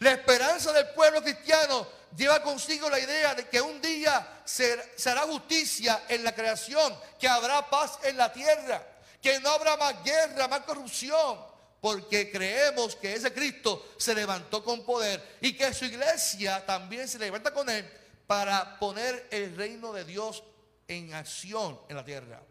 La 0.00 0.12
esperanza 0.12 0.72
del 0.72 0.88
pueblo 0.88 1.22
cristiano 1.22 1.86
lleva 2.16 2.42
consigo 2.42 2.90
la 2.90 2.98
idea 2.98 3.34
de 3.34 3.48
que 3.48 3.60
un 3.60 3.80
día 3.80 4.42
será 4.44 5.22
justicia 5.22 6.04
en 6.08 6.22
la 6.22 6.34
creación, 6.34 6.94
que 7.18 7.28
habrá 7.28 7.68
paz 7.68 7.98
en 8.02 8.16
la 8.16 8.32
tierra, 8.32 8.82
que 9.22 9.40
no 9.40 9.50
habrá 9.50 9.76
más 9.76 10.02
guerra, 10.04 10.48
más 10.48 10.60
corrupción, 10.60 11.38
porque 11.80 12.30
creemos 12.30 12.96
que 12.96 13.14
ese 13.14 13.32
Cristo 13.32 13.94
se 13.96 14.14
levantó 14.14 14.62
con 14.62 14.84
poder 14.84 15.38
y 15.40 15.56
que 15.56 15.72
su 15.72 15.84
iglesia 15.84 16.64
también 16.66 17.08
se 17.08 17.18
levanta 17.18 17.52
con 17.52 17.68
él 17.70 17.88
para 18.26 18.78
poner 18.78 19.28
el 19.30 19.56
reino 19.56 19.92
de 19.92 20.04
Dios 20.04 20.42
en 20.88 21.14
acción 21.14 21.80
en 21.88 21.96
la 21.96 22.04
tierra. 22.04 22.42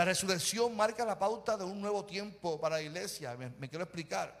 La 0.00 0.06
resurrección 0.06 0.74
marca 0.74 1.04
la 1.04 1.18
pauta 1.18 1.58
de 1.58 1.64
un 1.64 1.78
nuevo 1.78 2.06
tiempo 2.06 2.58
para 2.58 2.76
la 2.76 2.82
iglesia. 2.82 3.36
Me, 3.36 3.68
quiero 3.68 3.84
explicar. 3.84 4.34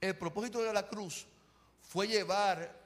El 0.00 0.16
propósito 0.16 0.62
de 0.62 0.72
la 0.72 0.86
cruz 0.86 1.26
fue 1.80 2.06
llevar, 2.06 2.78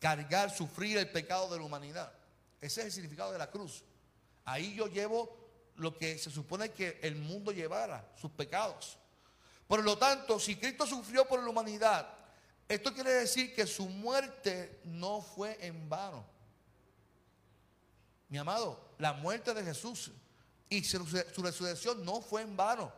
cargar, 0.00 0.50
sufrir 0.50 0.98
el 0.98 1.08
pecado 1.08 1.48
de 1.48 1.58
la 1.58 1.64
humanidad. 1.64 2.12
Ese 2.60 2.80
es 2.80 2.86
el 2.86 2.92
significado 2.94 3.30
de 3.30 3.38
la 3.38 3.48
cruz. 3.48 3.84
Ahí 4.44 4.74
yo 4.74 4.88
llevo 4.88 5.32
lo 5.76 5.96
que 5.96 6.18
se 6.18 6.32
supone 6.32 6.72
que 6.72 6.98
el 7.00 7.14
mundo 7.14 7.52
llevara, 7.52 8.10
sus 8.16 8.32
pecados. 8.32 8.98
Por 9.68 9.84
lo 9.84 9.96
tanto, 9.96 10.40
si 10.40 10.56
Cristo 10.56 10.84
sufrió 10.84 11.28
por 11.28 11.40
la 11.40 11.48
humanidad, 11.48 12.12
esto 12.68 12.92
quiere 12.92 13.12
decir 13.12 13.54
que 13.54 13.68
su 13.68 13.86
muerte 13.86 14.80
no 14.82 15.20
fue 15.20 15.64
en 15.64 15.88
vano. 15.88 16.24
Mi 18.28 18.38
amado, 18.38 18.80
la 18.98 19.12
muerte 19.12 19.54
de 19.54 19.62
Jesús 19.62 20.10
y 20.70 20.84
su, 20.84 21.04
resurrección 21.04 22.04
no 22.04 22.22
fue 22.22 22.42
en 22.42 22.56
vano. 22.56 22.90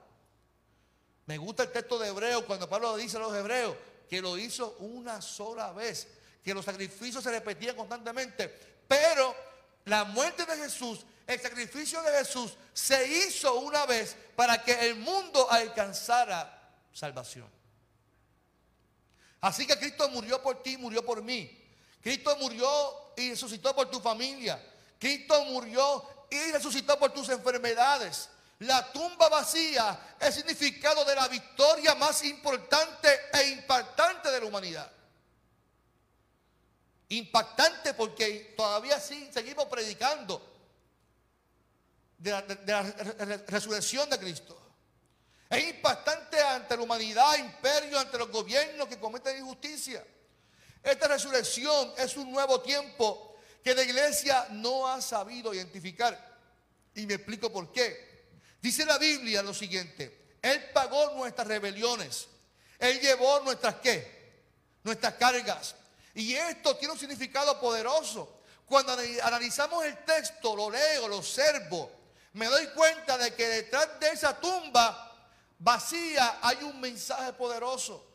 Me 1.26 1.38
gusta 1.38 1.64
el 1.64 1.72
texto 1.72 1.98
de 1.98 2.08
Hebreo 2.08 2.46
cuando 2.46 2.68
Pablo 2.68 2.96
dice 2.96 3.16
a 3.16 3.20
los 3.20 3.34
hebreos 3.34 3.74
que 4.08 4.20
lo 4.20 4.36
hizo 4.36 4.76
una 4.80 5.22
sola 5.22 5.72
vez, 5.72 6.06
que 6.44 6.52
los 6.52 6.64
sacrificios 6.64 7.24
se 7.24 7.30
repetían 7.30 7.74
constantemente, 7.74 8.48
pero 8.86 9.34
la 9.86 10.04
muerte 10.04 10.44
de 10.44 10.56
Jesús, 10.56 11.00
el 11.26 11.40
sacrificio 11.40 12.02
de 12.02 12.18
Jesús 12.18 12.54
se 12.74 13.06
hizo 13.08 13.54
una 13.60 13.86
vez 13.86 14.16
para 14.36 14.62
que 14.62 14.72
el 14.86 14.96
mundo 14.96 15.50
alcanzara 15.50 16.70
salvación. 16.92 17.48
Así 19.40 19.66
que 19.66 19.78
Cristo 19.78 20.08
murió 20.10 20.42
por 20.42 20.62
ti, 20.62 20.76
murió 20.76 21.04
por 21.04 21.22
mí. 21.22 21.58
Cristo 22.02 22.36
murió 22.36 22.68
y 23.16 23.30
resucitó 23.30 23.74
por 23.74 23.90
tu 23.90 23.98
familia. 23.98 24.62
Cristo 24.98 25.44
murió 25.46 26.04
y 26.32 26.52
resucitó 26.52 26.98
por 26.98 27.12
tus 27.12 27.28
enfermedades. 27.28 28.30
La 28.60 28.90
tumba 28.90 29.28
vacía 29.28 30.16
es 30.18 30.34
significado 30.34 31.04
de 31.04 31.14
la 31.14 31.28
victoria 31.28 31.94
más 31.94 32.24
importante 32.24 33.08
e 33.34 33.48
impactante 33.48 34.30
de 34.30 34.40
la 34.40 34.46
humanidad. 34.46 34.90
Impactante 37.10 37.92
porque 37.92 38.54
todavía 38.56 38.98
sí 38.98 39.28
seguimos 39.32 39.66
predicando 39.66 40.40
de 42.16 42.30
la, 42.30 42.42
de 42.42 42.72
la 42.72 43.36
resurrección 43.48 44.08
de 44.08 44.18
Cristo. 44.18 44.58
Es 45.50 45.68
impactante 45.68 46.40
ante 46.40 46.74
la 46.74 46.82
humanidad, 46.82 47.36
imperio, 47.36 47.98
ante 47.98 48.16
los 48.16 48.30
gobiernos 48.30 48.88
que 48.88 48.98
cometen 48.98 49.36
injusticia. 49.36 50.02
Esta 50.82 51.08
resurrección 51.08 51.92
es 51.98 52.16
un 52.16 52.32
nuevo 52.32 52.62
tiempo 52.62 53.31
que 53.62 53.74
la 53.74 53.82
iglesia 53.82 54.46
no 54.50 54.88
ha 54.88 55.00
sabido 55.00 55.54
identificar. 55.54 56.32
Y 56.94 57.06
me 57.06 57.14
explico 57.14 57.52
por 57.52 57.72
qué. 57.72 58.12
Dice 58.60 58.84
la 58.84 58.98
Biblia 58.98 59.42
lo 59.42 59.54
siguiente, 59.54 60.36
Él 60.40 60.70
pagó 60.72 61.14
nuestras 61.14 61.46
rebeliones, 61.48 62.28
Él 62.78 63.00
llevó 63.00 63.40
nuestras 63.40 63.76
qué, 63.76 64.32
nuestras 64.84 65.14
cargas. 65.14 65.74
Y 66.14 66.34
esto 66.34 66.76
tiene 66.76 66.92
un 66.92 67.00
significado 67.00 67.58
poderoso. 67.58 68.40
Cuando 68.66 68.92
analizamos 69.22 69.84
el 69.84 70.04
texto, 70.04 70.54
lo 70.54 70.70
leo, 70.70 71.08
lo 71.08 71.18
observo, 71.18 71.90
me 72.34 72.46
doy 72.46 72.66
cuenta 72.68 73.18
de 73.18 73.34
que 73.34 73.46
detrás 73.46 73.98
de 73.98 74.10
esa 74.10 74.38
tumba 74.38 75.28
vacía 75.58 76.38
hay 76.40 76.62
un 76.62 76.80
mensaje 76.80 77.32
poderoso. 77.32 78.06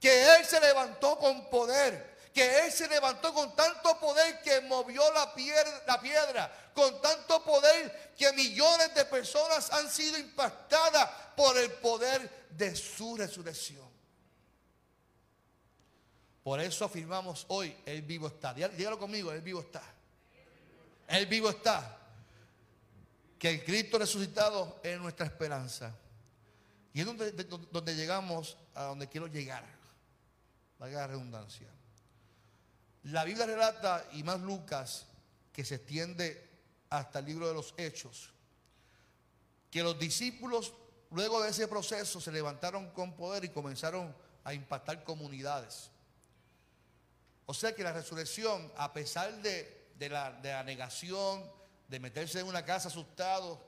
Que 0.00 0.36
Él 0.36 0.44
se 0.44 0.60
levantó 0.60 1.18
con 1.18 1.50
poder 1.50 2.15
que 2.36 2.66
Él 2.66 2.70
se 2.70 2.86
levantó 2.86 3.32
con 3.32 3.56
tanto 3.56 3.98
poder 3.98 4.42
que 4.42 4.60
movió 4.60 5.02
la 5.14 5.32
piedra, 5.34 6.52
con 6.74 7.00
tanto 7.00 7.42
poder 7.42 8.12
que 8.14 8.30
millones 8.34 8.94
de 8.94 9.06
personas 9.06 9.72
han 9.72 9.90
sido 9.90 10.18
impactadas 10.18 11.08
por 11.34 11.56
el 11.56 11.72
poder 11.72 12.48
de 12.50 12.76
su 12.76 13.16
resurrección. 13.16 13.88
Por 16.42 16.60
eso 16.60 16.84
afirmamos 16.84 17.46
hoy, 17.48 17.74
Él 17.86 18.02
vivo 18.02 18.26
está. 18.26 18.52
Dígalo 18.52 18.98
conmigo, 18.98 19.32
Él 19.32 19.40
vivo 19.40 19.60
está. 19.60 19.82
Él 21.08 21.24
vivo 21.24 21.48
está. 21.48 21.96
Que 23.38 23.48
el 23.48 23.64
Cristo 23.64 23.98
resucitado 23.98 24.78
es 24.82 25.00
nuestra 25.00 25.24
esperanza. 25.24 25.96
Y 26.92 27.00
es 27.00 27.06
donde, 27.06 27.32
donde 27.32 27.94
llegamos 27.94 28.58
a 28.74 28.82
donde 28.82 29.08
quiero 29.08 29.26
llegar. 29.26 29.64
Valga 30.78 31.00
la 31.00 31.06
redundancia. 31.06 31.75
La 33.06 33.22
Biblia 33.22 33.46
relata, 33.46 34.04
y 34.14 34.24
más 34.24 34.40
Lucas, 34.40 35.06
que 35.52 35.64
se 35.64 35.76
extiende 35.76 36.44
hasta 36.90 37.20
el 37.20 37.26
libro 37.26 37.46
de 37.46 37.54
los 37.54 37.72
Hechos, 37.76 38.30
que 39.70 39.84
los 39.84 39.96
discípulos, 39.96 40.72
luego 41.12 41.40
de 41.40 41.50
ese 41.50 41.68
proceso, 41.68 42.20
se 42.20 42.32
levantaron 42.32 42.90
con 42.90 43.14
poder 43.14 43.44
y 43.44 43.50
comenzaron 43.50 44.12
a 44.42 44.54
impactar 44.54 45.04
comunidades. 45.04 45.90
O 47.46 47.54
sea 47.54 47.76
que 47.76 47.84
la 47.84 47.92
resurrección, 47.92 48.72
a 48.76 48.92
pesar 48.92 49.40
de, 49.40 49.92
la, 50.10 50.64
negación, 50.64 51.48
de 51.86 52.00
meterse 52.00 52.40
en 52.40 52.46
una 52.48 52.64
casa 52.64 52.88
asustado, 52.88 53.62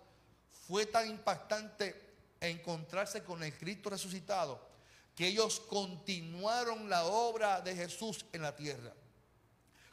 fue 0.66 0.84
tan 0.84 1.08
impactante 1.08 2.16
encontrarse 2.40 3.22
con 3.22 3.40
el 3.44 3.56
Cristo 3.56 3.88
resucitado 3.88 4.66
que 5.14 5.28
ellos 5.28 5.60
continuaron 5.60 6.90
la 6.90 7.04
obra 7.04 7.60
de 7.60 7.76
Jesús 7.76 8.26
en 8.32 8.42
la 8.42 8.56
tierra 8.56 8.92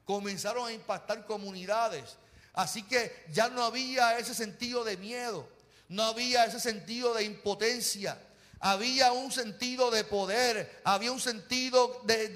comenzaron 0.06 0.68
a 0.68 0.72
impactar 0.72 1.26
comunidades. 1.26 2.18
Así 2.54 2.84
que 2.84 3.26
ya 3.32 3.50
no 3.50 3.64
había 3.64 4.18
ese 4.18 4.34
sentido 4.34 4.84
de 4.84 4.96
miedo, 4.98 5.48
no 5.90 6.04
había 6.04 6.46
ese 6.46 6.60
sentido 6.60 7.14
de 7.14 7.24
impotencia, 7.24 8.18
había 8.60 9.12
un 9.12 9.32
sentido 9.32 9.92
de 9.92 10.06
poder, 10.06 10.82
había 10.86 11.12
un 11.12 11.20
sentido 11.20 12.02
de, 12.06 12.30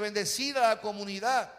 bendecir 0.00 0.58
a 0.58 0.68
la 0.68 0.80
comunidad. 0.80 1.52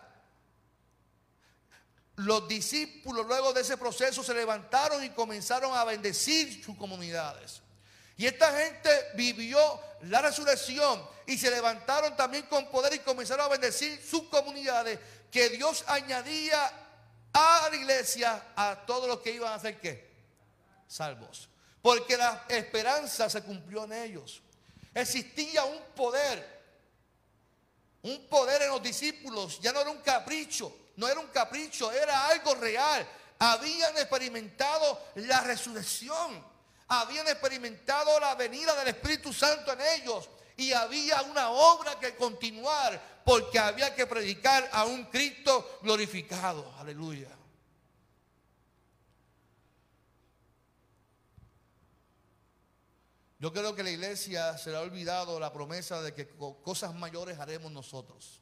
los 2.18 2.48
discípulos 2.48 3.28
luego 3.28 3.54
de 3.54 3.62
ese 3.62 3.78
proceso 3.78 4.24
se 4.24 4.34
levantaron 4.34 5.04
y 5.04 5.12
comenzaron 5.12 5.78
a 5.78 5.84
bendecir 5.84 6.64
sus 6.64 6.76
comunidades. 6.76 7.62
Y 8.18 8.26
esta 8.26 8.52
gente 8.58 8.90
vivió 9.14 9.80
la 10.02 10.22
resurrección 10.22 11.08
y 11.26 11.38
se 11.38 11.52
levantaron 11.52 12.16
también 12.16 12.44
con 12.48 12.68
poder 12.70 12.94
y 12.94 13.00
comenzaron 13.00 13.46
a 13.46 13.50
bendecir 13.50 14.02
sus 14.04 14.24
comunidades 14.24 15.00
que 15.32 15.50
Dios 15.50 15.84
añadía 15.88 16.72
a 17.34 17.68
la 17.70 17.76
iglesia 17.76 18.44
a 18.56 18.84
todos 18.86 19.08
los 19.08 19.20
que 19.20 19.32
iban 19.32 19.54
a 19.54 19.60
ser 19.60 19.80
qué? 19.80 20.10
Salvos. 20.88 21.50
Porque 21.82 22.18
la 22.18 22.46
esperanza 22.48 23.30
se 23.30 23.44
cumplió 23.44 23.84
en 23.84 23.94
ellos. 23.94 24.42
Existía 24.94 25.64
un 25.64 25.80
poder, 25.96 26.64
un 28.02 28.28
poder 28.28 28.64
en 28.64 28.70
los 28.70 28.82
discípulos, 28.82 29.60
ya 29.62 29.72
no 29.72 29.82
era 29.82 29.92
un 29.92 30.02
capricho, 30.02 30.76
no 30.96 31.08
era 31.08 31.20
un 31.20 31.28
capricho, 31.28 31.92
era 31.92 32.30
algo 32.30 32.56
real. 32.56 33.08
Habían 33.38 33.96
experimentado 33.98 35.10
la 35.16 35.42
resurrección, 35.42 36.44
habían 36.88 37.28
experimentado 37.28 38.20
la 38.20 38.36
venida 38.36 38.76
del 38.76 38.90
Espíritu 38.90 39.34
Santo 39.34 39.74
en 39.74 39.80
ellos 40.02 40.30
y 40.56 40.72
había 40.74 41.22
una 41.24 41.50
obra 41.50 42.00
que 42.00 42.16
continuar 42.16 43.22
porque 43.24 43.60
había 43.60 43.94
que 43.94 44.08
predicar 44.08 44.70
a 44.72 44.86
un 44.86 45.06
Cristo 45.06 45.80
glorificado. 45.82 46.74
Aleluya. 46.80 47.28
Yo 53.40 53.54
creo 53.54 53.76
que 53.76 53.84
la 53.84 53.92
iglesia 53.92 54.58
se 54.58 54.72
le 54.72 54.78
ha 54.78 54.82
olvidado 54.82 55.40
la 55.40 55.54
promesa 55.54 56.02
de 56.02 56.14
que 56.14 56.28
cosas 56.64 56.96
mayores 56.96 57.38
haremos 57.38 57.72
nosotros. 57.72 58.42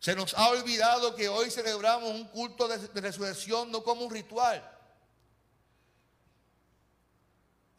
Se 0.00 0.16
nos 0.16 0.34
ha 0.34 0.48
olvidado 0.48 1.14
que 1.14 1.28
hoy 1.28 1.48
celebramos 1.48 2.10
un 2.10 2.24
culto 2.24 2.66
de, 2.66 3.00
resurrección 3.00 3.70
no 3.70 3.84
como 3.84 4.04
un 4.04 4.10
ritual. 4.10 4.68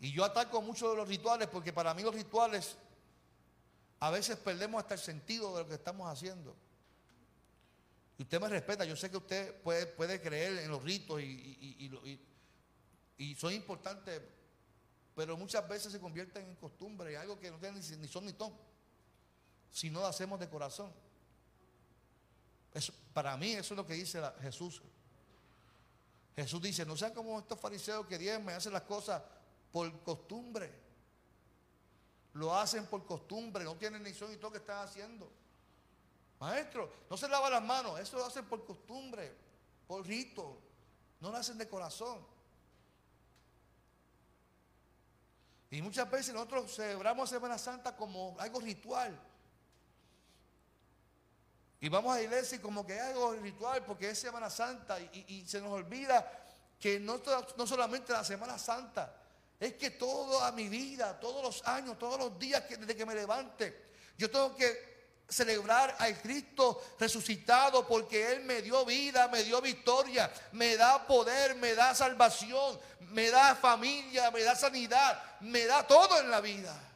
Y 0.03 0.11
yo 0.11 0.25
ataco 0.25 0.61
mucho 0.61 0.89
de 0.89 0.97
los 0.97 1.07
rituales 1.07 1.47
porque 1.47 1.71
para 1.71 1.93
mí 1.93 2.03
los 2.03 2.13
rituales 2.13 2.75
a 4.01 4.11
veces 4.11 4.35
perdemos 4.35 4.81
hasta 4.81 4.95
el 4.95 4.99
sentido 4.99 5.55
de 5.55 5.63
lo 5.63 5.69
que 5.69 5.75
estamos 5.75 6.11
haciendo. 6.11 6.53
Y 8.17 8.23
usted 8.23 8.41
me 8.41 8.49
respeta, 8.49 8.83
yo 8.83 8.97
sé 8.97 9.09
que 9.09 9.15
usted 9.15 9.61
puede, 9.61 9.85
puede 9.85 10.21
creer 10.21 10.57
en 10.57 10.71
los 10.71 10.83
ritos 10.83 11.21
y, 11.21 11.89
y, 13.17 13.35
son 13.35 13.53
importantes 13.53 14.21
pero 15.15 15.37
muchas 15.37 15.65
veces 15.69 15.93
se 15.93 16.01
convierten 16.01 16.47
en 16.47 16.55
costumbre 16.55 17.13
y 17.13 17.15
algo 17.15 17.39
que 17.39 17.49
no 17.49 17.57
tiene 17.57 17.79
ni 17.79 18.07
son 18.09 18.25
ni 18.25 18.33
ton, 18.33 18.53
si 19.71 19.89
no 19.89 20.01
lo 20.01 20.07
hacemos 20.07 20.37
de 20.37 20.49
corazón. 20.49 20.91
para 23.13 23.37
mí 23.37 23.53
eso 23.53 23.73
es 23.73 23.77
lo 23.77 23.87
que 23.87 23.93
dice 23.93 24.21
Jesús. 24.41 24.81
Jesús 26.35 26.61
dice, 26.61 26.85
no 26.85 26.97
sean 26.97 27.13
como 27.13 27.39
estos 27.39 27.57
fariseos 27.57 28.05
que 28.05 28.39
me 28.39 28.51
hacen 28.51 28.73
las 28.73 28.81
cosas 28.81 29.21
por 29.73 30.03
costumbre. 30.03 30.71
Lo 32.33 32.55
hacen 32.55 32.85
por 32.85 33.05
costumbre, 33.05 33.65
no 33.65 33.75
tienen 33.75 34.03
ni 34.03 34.13
son 34.13 34.31
ni 34.31 34.37
todo 34.37 34.51
que 34.51 34.59
están 34.59 34.87
haciendo. 34.87 35.29
Maestro, 36.39 36.91
no 37.09 37.17
se 37.17 37.27
lava 37.27 37.49
las 37.49 37.63
manos, 37.63 37.99
eso 37.99 38.17
lo 38.17 38.25
hacen 38.25 38.45
por 38.45 38.63
costumbre, 38.65 39.35
por 39.87 40.05
rito, 40.05 40.59
no 41.19 41.31
lo 41.31 41.37
hacen 41.37 41.57
de 41.57 41.67
corazón. 41.67 42.25
Y 45.71 45.81
muchas 45.81 46.09
veces 46.09 46.33
nosotros 46.33 46.75
celebramos 46.75 47.29
Semana 47.29 47.57
Santa 47.57 47.95
como 47.95 48.35
algo 48.39 48.59
ritual. 48.59 49.19
Y 51.81 51.89
vamos 51.89 52.13
a 52.13 52.17
la 52.17 52.23
iglesia 52.23 52.57
y 52.57 52.61
como 52.61 52.85
que 52.85 52.95
es 52.95 53.01
algo 53.01 53.33
ritual 53.33 53.83
porque 53.85 54.11
es 54.11 54.19
Semana 54.19 54.49
Santa 54.49 54.99
y, 54.99 55.45
se 55.47 55.59
nos 55.59 55.71
olvida 55.71 56.31
que 56.79 56.99
no, 56.99 57.21
no 57.57 57.67
solamente 57.67 58.13
la 58.13 58.23
Semana 58.23 58.57
Santa, 58.57 59.22
es 59.59 59.73
que 59.73 59.91
toda 59.91 60.51
mi 60.51 60.67
vida, 60.67 61.19
todos 61.19 61.43
los 61.43 61.65
años, 61.67 61.97
todos 61.97 62.19
los 62.19 62.37
días 62.37 62.63
que, 62.63 62.77
desde 62.77 62.95
que 62.95 63.05
me 63.05 63.15
levante, 63.15 63.91
yo 64.17 64.29
tengo 64.29 64.55
que 64.55 64.93
celebrar 65.27 65.95
al 65.99 66.21
Cristo 66.21 66.83
resucitado 66.99 67.87
porque 67.87 68.33
Él 68.33 68.43
me 68.43 68.61
dio 68.61 68.85
vida, 68.85 69.27
me 69.29 69.43
dio 69.43 69.61
victoria, 69.61 70.31
me 70.51 70.75
da 70.77 71.05
poder, 71.07 71.55
me 71.55 71.73
da 71.73 71.95
salvación, 71.95 72.79
me 72.99 73.29
da 73.29 73.55
familia, 73.55 74.31
me 74.31 74.43
da 74.43 74.55
sanidad, 74.55 75.39
me 75.41 75.65
da 75.65 75.85
todo 75.87 76.19
en 76.19 76.29
la 76.29 76.41
vida. 76.41 76.89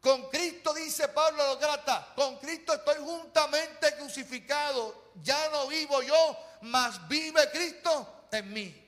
Con 0.00 0.28
Cristo, 0.30 0.72
dice 0.72 1.08
Pablo 1.08 1.42
a 1.42 1.54
los 1.54 2.14
con 2.14 2.38
Cristo 2.38 2.74
estoy 2.74 2.98
juntamente 2.98 3.92
crucificado. 3.96 5.10
Ya 5.20 5.48
no 5.50 5.66
vivo 5.66 6.00
yo, 6.00 6.38
mas 6.60 7.08
vive 7.08 7.50
Cristo 7.50 8.26
en 8.30 8.52
mí. 8.52 8.85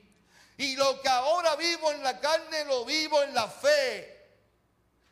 Y 0.59 0.75
lo 0.75 1.01
que 1.01 1.07
ahora 1.07 1.55
vivo 1.55 1.89
en 1.93 2.03
la 2.03 2.19
carne, 2.19 2.65
lo 2.65 2.83
vivo 2.83 3.23
en 3.23 3.33
la 3.33 3.47
fe 3.47 4.27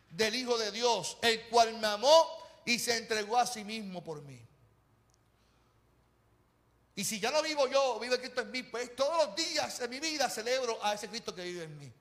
del 0.10 0.36
Hijo 0.36 0.58
de 0.58 0.74
Dios, 0.74 1.18
el 1.22 1.48
cual 1.48 1.74
me 1.80 1.88
amó 1.88 2.28
y 2.66 2.78
se 2.78 2.98
entregó 2.98 3.38
a 3.38 3.48
sí 3.48 3.64
mismo 3.64 4.04
por 4.04 4.22
mí. 4.24 4.46
Y 6.96 7.04
si 7.06 7.18
ya 7.22 7.32
no 7.32 7.42
vivo 7.42 7.66
yo, 7.70 7.98
vive 7.98 8.20
Cristo 8.20 8.42
en 8.42 8.52
mí, 8.52 8.64
pues 8.64 8.94
todos 8.94 9.26
los 9.26 9.36
días 9.38 9.80
de 9.80 9.88
mi 9.88 10.02
vida 10.02 10.30
celebro 10.30 10.84
a 10.84 10.96
ese 10.96 11.08
Cristo 11.08 11.34
que 11.34 11.44
vive 11.44 11.64
en 11.64 11.80
mí. 11.80 11.94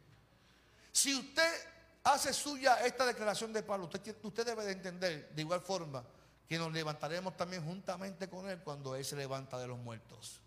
Si 0.91 1.15
usted 1.15 1.69
hace 2.03 2.33
suya 2.33 2.85
esta 2.85 3.07
declaración 3.07 3.53
de 3.53 3.63
Pablo, 3.63 3.85
usted, 3.85 4.17
usted 4.25 4.45
debe 4.45 4.65
de 4.65 4.73
entender 4.73 5.31
de 5.31 5.43
igual 5.43 5.61
forma 5.61 6.05
que 6.49 6.59
nos 6.59 6.73
levantaremos 6.73 7.37
también 7.37 7.65
juntamente 7.65 8.29
con 8.29 8.51
Él 8.51 8.59
cuando 8.65 8.97
Él 8.97 9.05
se 9.05 9.15
levanta 9.15 9.57
de 9.57 9.69
los 9.69 9.79
muertos. 9.79 10.41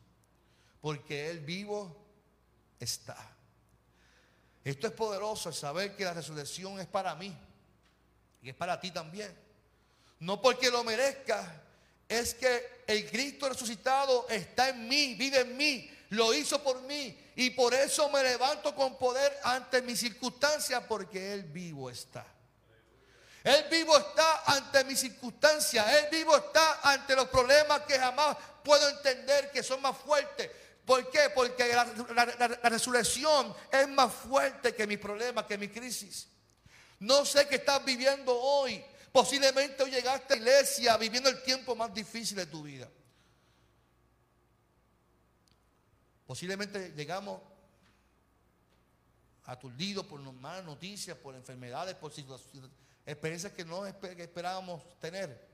Porque 0.81 1.29
Él 1.29 1.39
vivo 1.39 2.08
está. 2.79 3.17
Esto 4.63 4.87
es 4.87 4.93
poderoso, 4.93 5.51
saber 5.51 5.95
que 5.95 6.03
la 6.03 6.13
resurrección 6.13 6.79
es 6.79 6.87
para 6.87 7.15
mí. 7.15 7.35
Y 8.41 8.49
es 8.49 8.55
para 8.55 8.79
ti 8.79 8.91
también. 8.91 9.35
No 10.19 10.41
porque 10.41 10.69
lo 10.69 10.83
merezca, 10.83 11.63
es 12.07 12.33
que 12.33 12.83
el 12.87 13.09
Cristo 13.09 13.47
resucitado 13.47 14.27
está 14.29 14.69
en 14.69 14.87
mí, 14.87 15.15
vive 15.15 15.41
en 15.41 15.55
mí, 15.55 15.89
lo 16.09 16.33
hizo 16.33 16.61
por 16.61 16.81
mí. 16.81 17.17
Y 17.35 17.51
por 17.51 17.73
eso 17.73 18.09
me 18.09 18.21
levanto 18.23 18.75
con 18.75 18.97
poder 18.97 19.39
ante 19.43 19.81
mis 19.81 19.99
circunstancias, 19.99 20.83
porque 20.87 21.33
Él 21.33 21.43
vivo 21.43 21.89
está. 21.89 22.25
Él 23.43 23.65
vivo 23.71 23.97
está 23.97 24.43
ante 24.45 24.83
mis 24.83 24.99
circunstancias. 24.99 25.85
Él 25.93 26.07
vivo 26.11 26.35
está 26.35 26.81
ante 26.83 27.15
los 27.15 27.29
problemas 27.29 27.81
que 27.81 27.97
jamás 27.97 28.35
puedo 28.63 28.89
entender 28.89 29.51
que 29.51 29.63
son 29.63 29.81
más 29.81 29.97
fuertes. 29.97 30.49
¿Por 30.89 31.08
qué? 31.12 31.30
Porque 31.36 31.71
la, 31.71 32.47
resurrección 32.63 33.54
es 33.71 33.88
más 33.89 34.12
fuerte 34.12 34.73
que 34.73 34.88
mis 34.88 34.97
problemas, 34.97 35.45
que 35.45 35.56
mi 35.56 35.67
crisis. 35.67 36.28
No 36.97 37.23
sé 37.25 37.47
qué 37.47 37.58
estás 37.58 37.86
viviendo 37.86 38.36
hoy. 38.36 38.84
Posiblemente 39.12 39.84
hoy 39.84 39.91
llegaste 39.91 40.34
a 40.34 40.38
la 40.38 40.41
iglesia 40.41 40.97
viviendo 40.97 41.30
el 41.30 41.43
tiempo 41.43 41.75
más 41.75 41.93
difícil 41.93 42.38
de 42.38 42.47
tu 42.47 42.63
vida. 42.63 42.89
Posiblemente 46.25 46.91
llegamos 46.95 47.39
aturdidos 49.43 50.08
por 50.08 50.19
malas 50.21 50.65
noticias, 50.65 51.15
por 51.15 51.36
enfermedades, 51.36 51.93
por 51.93 52.12
situaciones, 52.12 52.71
experiencias 53.06 53.54
que 53.54 53.63
no 53.63 53.86
esperábamos 53.86 54.82
tener. 54.99 55.48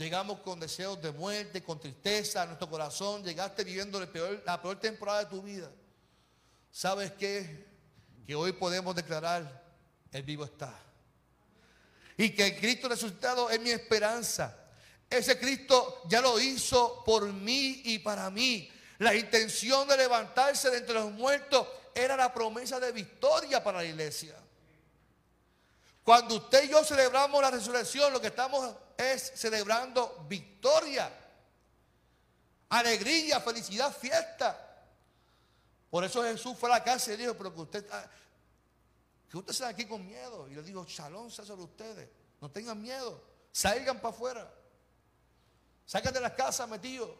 Llegamos 0.00 0.40
con 0.40 0.58
deseos 0.58 1.02
de 1.02 1.12
muerte, 1.12 1.62
con 1.62 1.78
tristeza 1.78 2.40
en 2.40 2.48
nuestro 2.48 2.70
corazón. 2.70 3.22
Llegaste 3.22 3.64
viviendo 3.64 4.00
la 4.00 4.62
peor 4.62 4.80
temporada 4.80 5.24
de 5.24 5.26
tu 5.26 5.42
vida. 5.42 5.70
¿Sabes 6.72 7.12
qué? 7.12 7.66
Que 8.26 8.34
hoy 8.34 8.52
podemos 8.52 8.96
declarar 8.96 9.62
el 10.10 10.22
vivo 10.22 10.46
está. 10.46 10.74
Y 12.16 12.30
que 12.30 12.46
el 12.46 12.56
Cristo 12.58 12.88
resucitado 12.88 13.50
es 13.50 13.60
mi 13.60 13.72
esperanza. 13.72 14.56
Ese 15.10 15.38
Cristo 15.38 16.00
ya 16.08 16.22
lo 16.22 16.40
hizo 16.40 17.04
por 17.04 17.30
mí 17.30 17.82
y 17.84 17.98
para 17.98 18.30
mí. 18.30 18.72
La 19.00 19.14
intención 19.14 19.86
de 19.86 19.98
levantarse 19.98 20.70
de 20.70 20.78
entre 20.78 20.94
los 20.94 21.12
muertos 21.12 21.68
era 21.94 22.16
la 22.16 22.32
promesa 22.32 22.80
de 22.80 22.90
victoria 22.92 23.62
para 23.62 23.82
la 23.82 23.84
iglesia. 23.84 24.34
Cuando 26.04 26.36
usted 26.36 26.64
y 26.64 26.68
yo 26.68 26.84
celebramos 26.84 27.40
la 27.42 27.50
resurrección, 27.50 28.12
lo 28.12 28.20
que 28.20 28.28
estamos 28.28 28.74
es 28.96 29.32
celebrando 29.34 30.24
victoria, 30.28 31.12
alegría, 32.68 33.40
felicidad, 33.40 33.94
fiesta. 33.94 34.66
Por 35.90 36.04
eso 36.04 36.22
Jesús 36.22 36.56
fue 36.58 36.70
a 36.70 36.78
la 36.78 36.84
casa 36.84 37.12
y 37.12 37.16
dijo, 37.16 37.34
pero 37.34 37.54
que 37.54 37.60
usted 37.60 37.86
que 39.28 39.36
ustedes 39.36 39.56
están 39.56 39.70
aquí 39.72 39.86
con 39.86 40.04
miedo. 40.04 40.48
Y 40.48 40.54
les 40.54 40.66
digo, 40.66 40.84
shalom 40.84 41.30
sea 41.30 41.44
sobre 41.44 41.62
ustedes. 41.62 42.08
No 42.40 42.50
tengan 42.50 42.80
miedo. 42.80 43.22
Salgan 43.52 44.00
para 44.00 44.14
afuera. 44.14 44.54
Salgan 45.86 46.12
de 46.12 46.20
las 46.20 46.32
casas 46.32 46.68
metidos. 46.68 47.10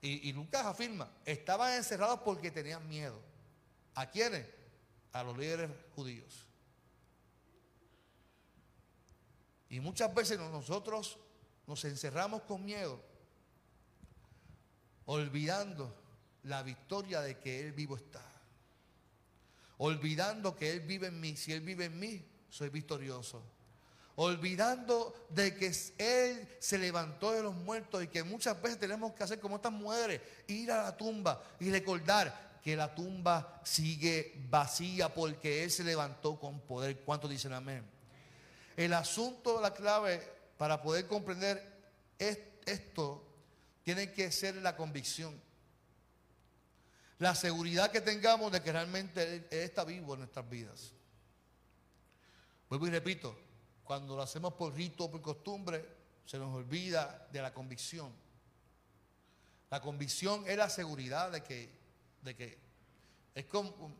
Y, 0.00 0.28
y, 0.28 0.32
Lucas 0.32 0.64
afirma, 0.64 1.10
estaban 1.24 1.72
encerrados 1.72 2.20
porque 2.20 2.50
tenían 2.50 2.86
miedo. 2.88 3.20
¿A 3.94 4.08
quiénes? 4.08 4.46
A 5.16 5.22
los 5.22 5.38
líderes 5.38 5.70
judíos. 5.94 6.46
Y 9.70 9.80
muchas 9.80 10.14
veces 10.14 10.38
nosotros 10.38 11.16
nos 11.66 11.82
encerramos 11.86 12.42
con 12.42 12.62
miedo, 12.62 13.00
olvidando 15.06 15.94
la 16.42 16.62
victoria 16.62 17.22
de 17.22 17.38
que 17.38 17.60
Él 17.60 17.72
vivo 17.72 17.96
está. 17.96 18.22
Olvidando 19.78 20.54
que 20.54 20.70
Él 20.72 20.80
vive 20.80 21.06
en 21.06 21.18
mí. 21.18 21.34
Si 21.34 21.50
Él 21.50 21.62
vive 21.62 21.86
en 21.86 21.98
mí, 21.98 22.22
soy 22.50 22.68
victorioso. 22.68 23.42
Olvidando 24.16 25.28
de 25.30 25.56
que 25.56 25.72
Él 25.96 26.46
se 26.58 26.76
levantó 26.76 27.32
de 27.32 27.42
los 27.42 27.54
muertos 27.54 28.04
y 28.04 28.08
que 28.08 28.22
muchas 28.22 28.60
veces 28.60 28.78
tenemos 28.78 29.14
que 29.14 29.24
hacer 29.24 29.40
como 29.40 29.56
estas 29.56 29.72
mujeres, 29.72 30.20
ir 30.46 30.70
a 30.70 30.82
la 30.82 30.94
tumba 30.94 31.42
y 31.58 31.70
recordar 31.70 32.45
que 32.66 32.74
la 32.74 32.92
tumba 32.92 33.60
sigue 33.62 34.34
vacía 34.50 35.14
porque 35.14 35.62
Él 35.62 35.70
se 35.70 35.84
levantó 35.84 36.36
con 36.36 36.58
poder. 36.62 36.98
¿Cuántos 37.02 37.30
dicen 37.30 37.52
amén? 37.52 37.88
El 38.76 38.92
asunto, 38.92 39.60
la 39.60 39.72
clave 39.72 40.20
para 40.58 40.82
poder 40.82 41.06
comprender 41.06 41.62
esto, 42.18 43.24
tiene 43.84 44.10
que 44.10 44.32
ser 44.32 44.56
la 44.56 44.74
convicción. 44.74 45.40
La 47.20 47.36
seguridad 47.36 47.92
que 47.92 48.00
tengamos 48.00 48.50
de 48.50 48.60
que 48.60 48.72
realmente 48.72 49.36
Él, 49.36 49.46
está 49.48 49.84
vivo 49.84 50.14
en 50.14 50.20
nuestras 50.22 50.50
vidas. 50.50 50.92
Vuelvo 52.68 52.88
y 52.88 52.90
repito, 52.90 53.38
cuando 53.84 54.16
lo 54.16 54.22
hacemos 54.22 54.54
por 54.54 54.74
rito 54.74 55.04
o 55.04 55.10
por 55.12 55.22
costumbre, 55.22 55.86
se 56.24 56.36
nos 56.36 56.52
olvida 56.52 57.28
de 57.30 57.42
la 57.42 57.54
convicción. 57.54 58.12
La 59.70 59.80
convicción 59.80 60.42
es 60.48 60.56
la 60.56 60.68
seguridad 60.68 61.30
de 61.30 61.44
que, 61.44 61.85
de 62.26 62.34
que 62.34 62.58
es 63.34 63.46
como, 63.46 63.96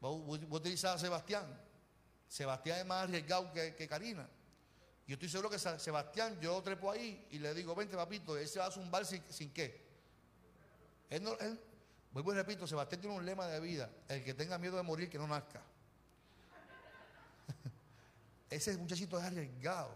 voy 0.00 0.40
a 0.40 0.54
utilizar 0.54 0.96
a 0.96 0.98
Sebastián. 0.98 1.46
Sebastián 2.28 2.80
es 2.80 2.86
más 2.86 3.04
arriesgado 3.04 3.52
que, 3.52 3.74
que 3.74 3.88
Karina. 3.88 4.28
Yo 5.06 5.14
estoy 5.14 5.28
seguro 5.28 5.50
que 5.50 5.58
Sebastián, 5.58 6.38
yo 6.40 6.62
trepo 6.62 6.90
ahí 6.90 7.26
y 7.30 7.38
le 7.38 7.54
digo, 7.54 7.74
vente 7.74 7.96
papito, 7.96 8.36
él 8.36 8.46
se 8.46 8.58
va 8.58 8.66
a 8.66 8.70
zumbar 8.70 9.04
sin, 9.06 9.22
sin 9.30 9.52
qué. 9.52 9.88
Él 11.08 11.22
no, 11.22 11.36
él, 11.38 11.58
vuelvo 12.12 12.32
y 12.32 12.36
repito, 12.36 12.66
Sebastián 12.66 13.00
tiene 13.00 13.16
un 13.16 13.24
lema 13.24 13.46
de 13.46 13.58
vida, 13.60 13.90
el 14.08 14.22
que 14.22 14.34
tenga 14.34 14.58
miedo 14.58 14.76
de 14.76 14.82
morir, 14.82 15.08
que 15.08 15.18
no 15.18 15.26
nazca. 15.26 15.62
Ese 18.50 18.76
muchachito 18.76 19.18
es 19.18 19.24
arriesgado. 19.24 19.94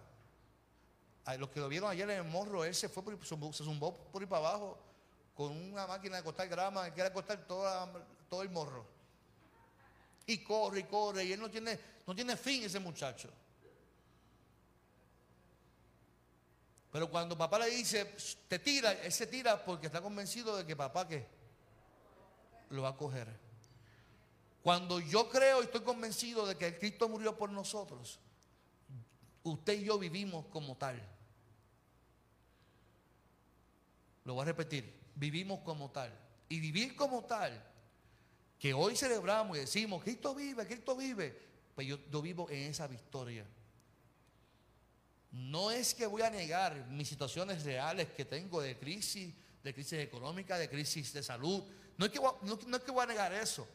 Los 1.39 1.49
que 1.49 1.61
lo 1.61 1.69
vieron 1.69 1.91
ayer 1.91 2.09
en 2.11 2.19
el 2.19 2.25
morro, 2.25 2.65
él 2.65 2.75
se 2.75 2.89
fue 2.89 3.03
por, 3.03 3.19
se 3.55 3.65
zumbó 3.65 3.95
por 3.95 4.21
ahí 4.21 4.29
para 4.29 4.49
abajo 4.49 4.94
con 5.35 5.53
una 5.53 5.87
máquina 5.87 6.17
de 6.17 6.23
cortar 6.23 6.49
grama, 6.49 6.87
que 6.87 6.93
quiere 6.93 7.13
cortar 7.13 7.45
todo 7.47 8.43
el 8.43 8.51
morro. 8.51 8.87
Y 10.27 10.39
corre 10.39 10.81
y 10.81 10.85
corre, 10.85 11.25
y 11.25 11.33
él 11.33 11.41
no 11.41 11.51
tiene, 11.51 11.79
no 12.07 12.15
tiene 12.15 12.37
fin 12.37 12.63
ese 12.63 12.79
muchacho. 12.79 13.29
Pero 16.91 17.11
cuando 17.11 17.37
papá 17.37 17.59
le 17.59 17.71
dice, 17.71 18.15
te 18.47 18.61
tira, 18.61 18.93
él 18.93 19.13
se 19.13 19.27
tira 19.27 19.65
porque 19.65 19.87
está 19.89 20.01
convencido 20.01 20.57
de 20.57 20.65
que 20.65 20.77
papá 20.77 21.09
que 21.09 21.27
lo 22.71 22.83
va 22.83 22.91
a 22.91 22.97
coger. 22.97 23.29
Cuando 24.63 25.01
yo 25.01 25.29
creo 25.29 25.61
y 25.61 25.65
estoy 25.65 25.83
convencido 25.83 26.47
de 26.47 26.57
que 26.57 26.79
Cristo 26.79 27.09
murió 27.09 27.37
por 27.37 27.51
nosotros, 27.51 28.21
usted 29.43 29.73
y 29.75 29.85
yo 29.85 29.99
vivimos 29.99 30.47
como 30.47 30.77
tal. 30.77 31.03
Lo 34.25 34.35
voy 34.35 34.43
a 34.43 34.47
repetir, 34.47 35.04
vivimos 35.15 35.61
como 35.61 35.91
tal. 35.91 36.13
Y 36.49 36.61
vivir 36.61 36.95
como 36.95 37.25
tal, 37.25 37.63
que 38.59 38.73
hoy 38.73 38.97
celebramos 38.97 39.57
y 39.57 39.61
decimos, 39.61 40.03
Cristo 40.03 40.35
vive, 40.35 40.67
Cristo 40.67 40.97
vive, 40.97 41.39
pues 41.75 41.87
yo, 41.87 42.23
vivo 42.23 42.49
en 42.51 42.71
esa 42.71 42.87
victoria. 42.87 43.47
No 45.31 45.71
es 45.71 45.95
que 45.95 46.07
voy 46.07 46.23
a 46.23 46.31
negar 46.31 46.87
mis 46.89 47.09
situaciones 47.09 47.65
reales 47.65 48.09
que 48.11 48.25
tengo 48.25 48.61
de 48.61 48.79
crisis, 48.79 49.35
de 49.63 49.75
crisis 49.75 49.99
económica, 49.99 50.57
de 50.57 50.69
crisis 50.69 51.13
de 51.13 51.23
salud. 51.23 51.63
No 51.97 52.07
es 52.07 52.13
que 52.13 52.21
no, 52.21 52.77
es 52.77 52.83
que 52.83 52.91
voy 52.93 53.03
a 53.03 53.07
negar 53.07 53.33
eso. 53.33 53.67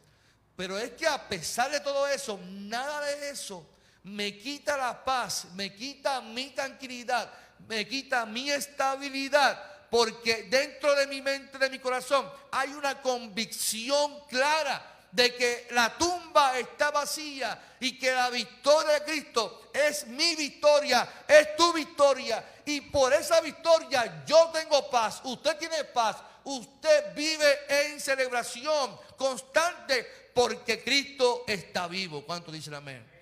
Pero 0.55 0.77
es 0.77 0.91
que 0.91 1.07
a 1.07 1.27
pesar 1.27 1.69
de 1.71 1.79
todo 1.81 2.07
eso, 2.07 2.39
nada 2.47 3.05
de 3.05 3.29
eso 3.29 3.65
me 4.03 4.37
quita 4.37 4.77
la 4.77 5.03
paz, 5.03 5.47
me 5.53 5.73
quita 5.73 6.21
mi 6.21 6.51
tranquilidad, 6.51 7.31
me 7.67 7.87
quita 7.87 8.25
mi 8.25 8.49
estabilidad. 8.49 9.61
Porque 9.89 10.43
dentro 10.43 10.93
de 10.95 11.07
mi 11.07 11.21
mente, 11.21 11.57
de 11.57 11.69
mi 11.69 11.79
corazón, 11.79 12.29
hay 12.51 12.69
una 12.69 13.01
convicción 13.01 14.21
clara 14.27 14.97
de 15.11 15.33
que 15.35 15.67
la 15.71 15.97
tumba 15.97 16.59
está 16.59 16.91
vacía 16.91 17.75
y 17.79 17.97
que 17.97 18.11
la 18.11 18.29
victoria 18.29 18.93
de 18.93 19.03
Cristo 19.03 19.69
es 19.73 20.05
mi 20.07 20.35
victoria, 20.35 21.25
es 21.27 21.55
tu 21.55 21.73
victoria. 21.73 22.61
Y 22.65 22.81
por 22.81 23.13
esa 23.13 23.41
victoria 23.41 24.23
yo 24.25 24.49
tengo 24.53 24.89
paz, 24.89 25.21
usted 25.23 25.57
tiene 25.57 25.83
paz, 25.85 26.17
usted 26.43 27.15
vive 27.15 27.59
en 27.67 27.99
celebración 27.99 28.99
constante 29.17 30.31
porque 30.33 30.83
Cristo 30.83 31.43
está 31.47 31.87
vivo. 31.87 32.23
¿Cuánto 32.23 32.51
dicen 32.51 32.75
amén? 32.75 33.18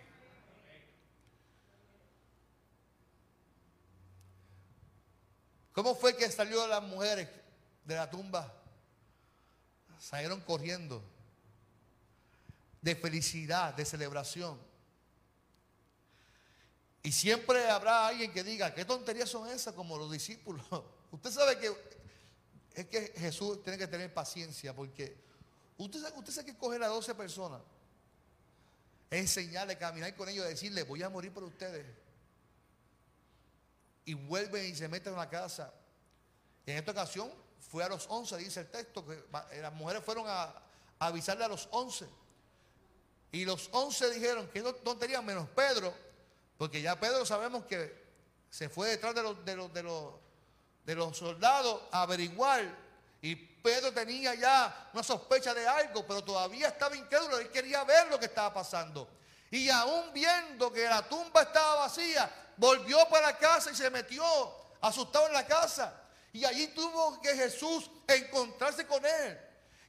¿Cómo 5.77 5.93
fue 5.93 6.17
que 6.17 6.27
salió 6.31 6.65
las 6.65 6.81
mujeres 6.81 7.29
de 7.85 7.93
la 7.93 8.09
tumba? 8.09 8.51
Salieron 9.99 10.41
corriendo 10.41 11.03
de 12.81 12.95
felicidad, 12.95 13.75
de 13.75 13.85
celebración. 13.85 14.59
Y 17.03 17.11
siempre 17.11 17.69
habrá 17.69 18.07
alguien 18.07 18.33
que 18.33 18.43
diga, 18.43 18.73
¿qué 18.73 18.85
tonterías 18.85 19.29
son 19.29 19.47
esas 19.49 19.75
como 19.75 19.99
los 19.99 20.11
discípulos? 20.11 20.65
Usted 21.11 21.29
sabe 21.29 21.59
que 21.59 21.71
es 22.73 22.87
que 22.87 23.13
Jesús 23.15 23.61
tiene 23.61 23.77
que 23.77 23.85
tener 23.85 24.11
paciencia 24.11 24.75
porque 24.75 25.15
usted 25.77 26.01
sabe, 26.01 26.43
que 26.43 26.57
coger 26.57 26.81
a 26.81 26.87
12 26.87 27.13
personas, 27.13 27.61
enseñarle, 29.11 29.77
caminar 29.77 30.15
con 30.15 30.27
ellos, 30.27 30.43
decirle, 30.47 30.81
voy 30.81 31.03
a 31.03 31.09
morir 31.09 31.31
por 31.31 31.43
ustedes. 31.43 31.85
Y 34.07 34.15
vuelven 34.15 34.65
y 34.65 34.75
se 34.75 34.87
meten 34.87 35.13
en 35.13 35.19
la 35.19 35.29
casa. 35.29 35.71
en 36.65 36.77
esta 36.77 36.91
ocasión 36.91 37.31
fue 37.59 37.83
a 37.83 37.89
los 37.89 38.07
11, 38.09 38.37
dice 38.37 38.61
el 38.61 38.71
texto, 38.71 39.05
que 39.05 39.23
las 39.61 39.73
mujeres 39.73 40.03
fueron 40.03 40.25
a 40.27 40.51
avisarle 40.99 41.45
a 41.45 41.47
los 41.47 41.67
11. 41.69 42.07
Y 43.31 43.45
los 43.45 43.69
once 43.71 44.09
dijeron 44.09 44.47
que 44.47 44.61
no 44.61 44.73
tontería 44.73 45.21
menos 45.21 45.49
Pedro, 45.49 45.93
porque 46.57 46.81
ya 46.81 46.99
Pedro 46.99 47.25
sabemos 47.25 47.65
que 47.65 48.07
se 48.49 48.69
fue 48.69 48.89
detrás 48.89 49.13
de 49.13 49.23
los, 49.23 49.45
de 49.45 49.55
los, 49.55 49.73
de 49.73 49.83
los, 49.83 50.13
de 50.85 50.95
los 50.95 51.17
soldados 51.17 51.81
a 51.91 52.03
averiguar. 52.03 52.63
Y 53.21 53.35
Pedro 53.35 53.91
tenía 53.93 54.33
ya 54.35 54.89
una 54.93 55.03
sospecha 55.03 55.53
de 55.53 55.67
algo, 55.67 56.05
pero 56.07 56.23
todavía 56.23 56.69
estaba 56.69 56.95
incrédulo. 56.95 57.37
Él 57.39 57.51
quería 57.51 57.83
ver 57.83 58.07
lo 58.07 58.19
que 58.19 58.27
estaba 58.27 58.53
pasando. 58.53 59.09
Y 59.51 59.69
aún 59.69 60.11
viendo 60.13 60.71
que 60.71 60.85
la 60.85 61.07
tumba 61.07 61.41
estaba 61.43 61.81
vacía, 61.81 62.31
volvió 62.57 63.07
para 63.09 63.37
casa 63.37 63.71
y 63.71 63.75
se 63.75 63.89
metió 63.89 64.23
asustado 64.81 65.27
en 65.27 65.33
la 65.33 65.45
casa. 65.45 65.93
Y 66.33 66.45
allí 66.45 66.67
tuvo 66.67 67.21
que 67.21 67.33
Jesús 67.35 67.89
encontrarse 68.07 68.85
con 68.85 69.03
él. 69.05 69.39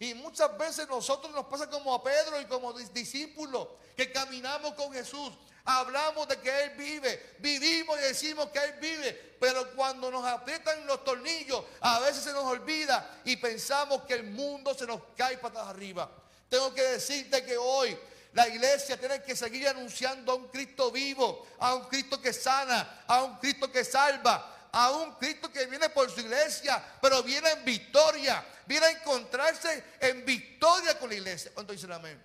Y 0.00 0.14
muchas 0.14 0.56
veces 0.56 0.88
nosotros 0.88 1.32
nos 1.32 1.46
pasa 1.46 1.68
como 1.68 1.92
a 1.92 2.02
Pedro 2.02 2.40
y 2.40 2.44
como 2.46 2.72
discípulos 2.72 3.68
que 3.96 4.12
caminamos 4.12 4.74
con 4.74 4.92
Jesús. 4.92 5.32
Hablamos 5.64 6.26
de 6.28 6.38
que 6.40 6.62
Él 6.62 6.70
vive, 6.78 7.34
vivimos 7.40 7.98
y 7.98 8.02
decimos 8.02 8.48
que 8.48 8.58
Él 8.58 8.74
vive, 8.80 9.36
pero 9.38 9.70
cuando 9.74 10.10
nos 10.10 10.24
aprietan 10.24 10.86
los 10.86 11.04
tornillos, 11.04 11.62
a 11.80 12.00
veces 12.00 12.22
se 12.22 12.32
nos 12.32 12.44
olvida 12.44 13.20
y 13.24 13.36
pensamos 13.36 14.02
que 14.04 14.14
el 14.14 14.24
mundo 14.24 14.72
se 14.72 14.86
nos 14.86 15.02
cae 15.14 15.36
patas 15.36 15.66
arriba. 15.66 16.10
Tengo 16.48 16.72
que 16.72 16.82
decirte 16.82 17.44
que 17.44 17.58
hoy 17.58 17.98
la 18.32 18.48
iglesia 18.48 18.98
tiene 18.98 19.22
que 19.22 19.34
seguir 19.34 19.68
anunciando 19.68 20.32
a 20.32 20.34
un 20.34 20.48
Cristo 20.48 20.90
vivo, 20.90 21.46
a 21.58 21.74
un 21.74 21.84
Cristo 21.84 22.20
que 22.20 22.32
sana, 22.32 23.04
a 23.06 23.22
un 23.22 23.38
Cristo 23.38 23.70
que 23.70 23.84
salva, 23.84 24.68
a 24.72 24.90
un 24.92 25.14
Cristo 25.14 25.50
que 25.50 25.66
viene 25.66 25.88
por 25.88 26.10
su 26.10 26.20
iglesia, 26.20 26.82
pero 27.00 27.22
viene 27.22 27.50
en 27.50 27.64
victoria, 27.64 28.44
viene 28.66 28.86
a 28.86 28.90
encontrarse 28.90 29.82
en 30.00 30.24
victoria 30.24 30.98
con 30.98 31.08
la 31.08 31.16
iglesia. 31.16 31.50
¿Cuánto 31.54 31.72
dicen 31.72 31.92
amén? 31.92 32.22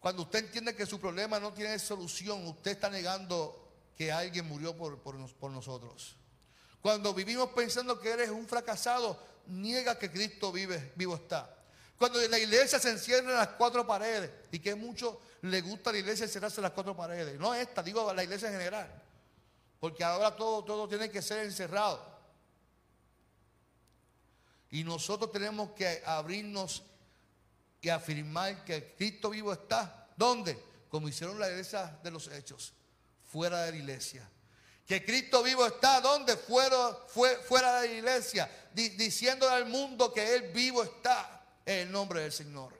Cuando 0.00 0.22
usted 0.22 0.38
entiende 0.38 0.74
que 0.74 0.86
su 0.86 1.00
problema 1.00 1.40
no 1.40 1.52
tiene 1.52 1.78
solución, 1.78 2.46
usted 2.46 2.72
está 2.72 2.88
negando 2.88 3.66
que 3.96 4.12
alguien 4.12 4.46
murió 4.46 4.76
por, 4.76 5.00
por, 5.00 5.50
nosotros. 5.50 6.16
Cuando 6.80 7.12
vivimos 7.12 7.48
pensando 7.50 7.98
que 7.98 8.10
eres 8.10 8.30
un 8.30 8.46
fracasado, 8.46 9.20
niega 9.46 9.98
que 9.98 10.10
Cristo 10.10 10.52
vive, 10.52 10.92
vivo 10.94 11.16
está. 11.16 11.52
Cuando 11.98 12.20
la 12.28 12.38
iglesia 12.38 12.78
se 12.78 12.90
encierra 12.90 13.30
en 13.30 13.36
las 13.36 13.48
cuatro 13.48 13.86
paredes 13.86 14.30
y 14.52 14.58
que 14.58 14.74
mucho 14.74 15.20
le 15.42 15.62
gusta 15.62 15.90
a 15.90 15.92
la 15.94 16.00
iglesia 16.00 16.24
encerrarse 16.24 16.60
en 16.60 16.64
las 16.64 16.72
cuatro 16.72 16.94
paredes, 16.94 17.38
no 17.38 17.54
esta, 17.54 17.82
digo 17.82 18.12
la 18.12 18.22
iglesia 18.22 18.48
en 18.48 18.54
general. 18.54 19.02
Porque 19.80 20.04
ahora 20.04 20.34
todo, 20.34 20.64
todo 20.64 20.88
tiene 20.88 21.10
que 21.10 21.22
ser 21.22 21.44
encerrado. 21.44 22.16
Y 24.70 24.84
nosotros 24.84 25.32
tenemos 25.32 25.70
que 25.70 26.02
abrirnos 26.04 26.82
y 27.80 27.88
afirmar 27.88 28.64
que 28.64 28.94
Cristo 28.94 29.30
vivo 29.30 29.52
está. 29.52 30.08
¿Dónde? 30.16 30.60
Como 30.90 31.08
hicieron 31.08 31.38
la 31.38 31.48
iglesia 31.48 31.98
de 32.02 32.10
los 32.10 32.28
hechos. 32.28 32.74
fuera 33.24 33.62
de 33.64 33.72
la 33.72 33.76
iglesia. 33.78 34.28
Que 34.86 35.04
Cristo 35.04 35.42
vivo 35.42 35.66
está 35.66 36.00
donde 36.00 36.36
fuera, 36.36 36.96
fue, 37.08 37.36
fuera 37.38 37.80
de 37.80 37.88
la 37.88 37.94
iglesia, 37.94 38.68
diciéndole 38.72 39.52
al 39.52 39.66
mundo 39.66 40.12
que 40.12 40.34
Él 40.34 40.52
vivo 40.52 40.82
está 40.84 41.35
el 41.66 41.90
nombre 41.90 42.20
del 42.20 42.32
Señor. 42.32 42.72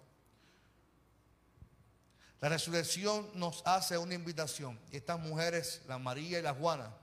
La 2.40 2.49
resurrección 2.49 3.29
nos 3.35 3.62
hace 3.66 3.99
una 3.99 4.14
invitación. 4.14 4.79
Y 4.92 4.96
estas 4.96 5.18
mujeres, 5.18 5.83
la 5.88 5.99
María 5.99 6.38
y 6.38 6.42
la 6.42 6.55
Juana, 6.55 6.94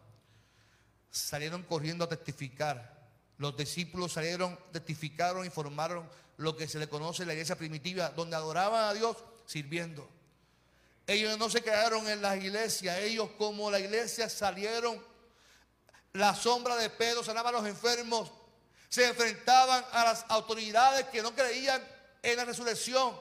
salieron 1.12 1.64
corriendo 1.64 2.06
a 2.06 2.10
testificar. 2.10 2.94
Los 3.38 3.58
discípulos 3.58 4.14
salieron, 4.14 4.58
testificaron 4.72 5.46
y 5.46 5.50
formaron 5.50 6.10
lo 6.38 6.56
que 6.56 6.68
se 6.68 6.80
le 6.80 6.88
conoce 6.88 7.24
en 7.24 7.28
la 7.28 7.34
iglesia 7.34 7.58
primitiva, 7.58 8.10
donde 8.10 8.36
adoraban 8.36 8.86
a 8.86 8.94
Dios 8.94 9.18
sirviendo. 9.46 10.10
Ellos 11.06 11.38
no 11.38 11.50
se 11.50 11.62
quedaron 11.62 12.08
en 12.08 12.22
las 12.22 12.38
iglesias, 12.38 12.98
ellos 13.00 13.30
como 13.38 13.70
la 13.70 13.80
iglesia 13.80 14.30
salieron, 14.30 15.04
la 16.14 16.34
sombra 16.34 16.78
de 16.78 16.90
Pedro 16.90 17.24
sanaban 17.24 17.54
a 17.54 17.60
los 17.60 17.68
enfermos, 17.68 18.32
se 18.94 19.08
enfrentaban 19.08 19.84
a 19.92 20.04
las 20.04 20.24
autoridades 20.30 21.08
que 21.08 21.24
no 21.24 21.34
creían 21.34 21.84
en 22.22 22.38
la 22.38 22.46
resurrección. 22.46 23.20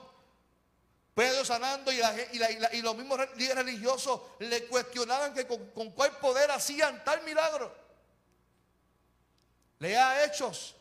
Pedro 1.14 1.46
sanando 1.46 1.90
y, 1.90 2.82
los 2.82 2.94
mismos 2.94 3.18
líderes 3.36 3.64
religiosos 3.64 4.20
le 4.40 4.66
cuestionaban 4.66 5.32
que 5.32 5.46
con, 5.46 5.90
cuál 5.92 6.10
poder 6.18 6.50
hacían 6.50 7.02
tal 7.04 7.22
milagro. 7.22 7.74
Lea 9.78 10.26
Hechos. 10.26 10.74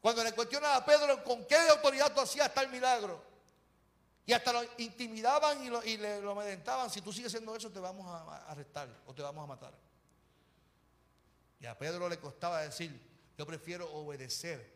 Cuando 0.00 0.24
le 0.24 0.32
cuestionan 0.32 0.72
a 0.72 0.82
Pedro 0.82 1.22
con 1.22 1.44
qué 1.44 1.56
autoridad 1.68 2.14
tú 2.14 2.22
hacías 2.22 2.52
tal 2.54 2.70
milagro. 2.70 3.22
Y 4.24 4.32
hasta 4.32 4.54
lo 4.54 4.62
intimidaban 4.78 5.62
y, 5.62 5.68
lo, 5.68 5.82
le 5.82 6.22
lo 6.22 6.30
amedrentaban. 6.30 6.88
Si 6.88 7.02
tú 7.02 7.12
sigues 7.12 7.30
haciendo 7.30 7.54
eso, 7.54 7.70
te 7.70 7.78
vamos 7.78 8.06
a 8.06 8.46
arrestar 8.46 8.88
o 9.04 9.12
te 9.12 9.20
vamos 9.20 9.44
a 9.44 9.46
matar. 9.46 9.74
Y 11.60 11.66
a 11.66 11.76
Pedro 11.76 12.08
le 12.08 12.18
costaba 12.18 12.62
decir, 12.62 13.13
yo 13.36 13.46
prefiero 13.46 13.90
obedecer, 13.92 14.72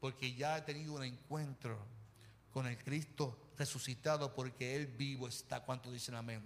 porque 0.00 0.34
ya 0.34 0.58
he 0.58 0.62
tenido 0.62 0.94
un 0.94 1.04
encuentro 1.04 1.78
con 2.50 2.66
el 2.66 2.76
Cristo 2.82 3.38
resucitado, 3.56 4.34
porque 4.34 4.76
Él 4.76 4.86
vivo 4.86 5.28
está. 5.28 5.60
¿Cuánto 5.60 5.90
dicen 5.92 6.14
amén? 6.14 6.42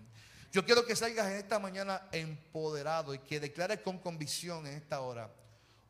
Yo 0.53 0.65
quiero 0.65 0.87
que 0.87 0.97
salgas 0.97 1.27
en 1.29 1.37
esta 1.37 1.59
mañana 1.59 2.09
empoderado 2.13 3.15
y 3.15 3.19
que 3.19 3.41
declares 3.41 3.81
con 3.81 3.99
convicción 3.99 4.67
en 4.67 4.75
esta 4.75 5.01
hora. 5.01 5.31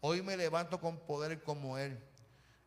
Hoy 0.00 0.22
me 0.22 0.36
levanto 0.36 0.80
con 0.80 0.98
poder 1.00 1.42
como 1.42 1.78
Él. 1.78 1.98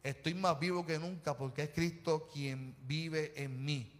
Estoy 0.03 0.33
más 0.33 0.59
vivo 0.59 0.85
que 0.85 0.97
nunca 0.97 1.37
porque 1.37 1.63
es 1.63 1.69
Cristo 1.69 2.29
quien 2.31 2.75
vive 2.81 3.33
en 3.41 3.63
mí. 3.63 3.91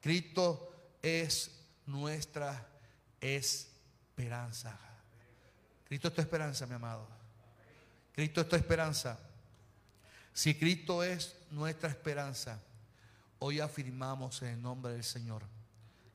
Cristo 0.00 0.72
es 1.02 1.50
nuestra 1.86 2.68
esperanza. 3.20 4.78
Cristo 5.84 6.08
es 6.08 6.14
tu 6.14 6.20
esperanza, 6.20 6.66
mi 6.66 6.74
amado. 6.74 7.21
Cristo 8.12 8.42
es 8.42 8.48
tu 8.48 8.56
esperanza. 8.56 9.18
Si 10.32 10.54
Cristo 10.54 11.02
es 11.02 11.34
nuestra 11.50 11.88
esperanza, 11.88 12.60
hoy 13.38 13.60
afirmamos 13.60 14.42
en 14.42 14.48
el 14.48 14.62
nombre 14.62 14.92
del 14.92 15.04
Señor 15.04 15.42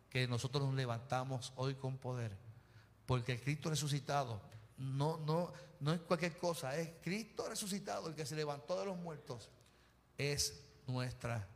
que 0.10 0.28
nosotros 0.28 0.64
nos 0.64 0.76
levantamos 0.76 1.54
hoy 1.56 1.76
con 1.76 1.98
poder. 1.98 2.32
Porque 3.06 3.34
el 3.34 3.42
Cristo 3.42 3.70
resucitado 3.70 4.42
no, 4.78 5.18
no, 5.18 5.52
no 5.80 5.94
es 5.94 6.00
cualquier 6.02 6.38
cosa, 6.38 6.76
es 6.78 6.90
Cristo 7.04 7.48
resucitado, 7.50 8.10
el 8.10 8.16
que 8.16 8.26
se 8.26 8.36
levantó 8.36 8.80
de 8.80 8.86
los 8.86 8.98
muertos, 8.98 9.50
es 10.18 10.62
nuestra 10.86 11.48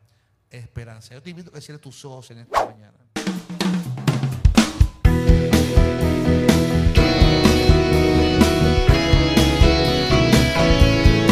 esperanza. 0.49 1.13
Yo 1.13 1.21
te 1.21 1.29
invito 1.29 1.49
a 1.51 1.53
que 1.53 1.61
cierres 1.61 1.81
tus 1.81 2.03
ojos 2.03 2.31
en 2.31 2.39
esta 2.39 2.65
mañana. 2.65 2.97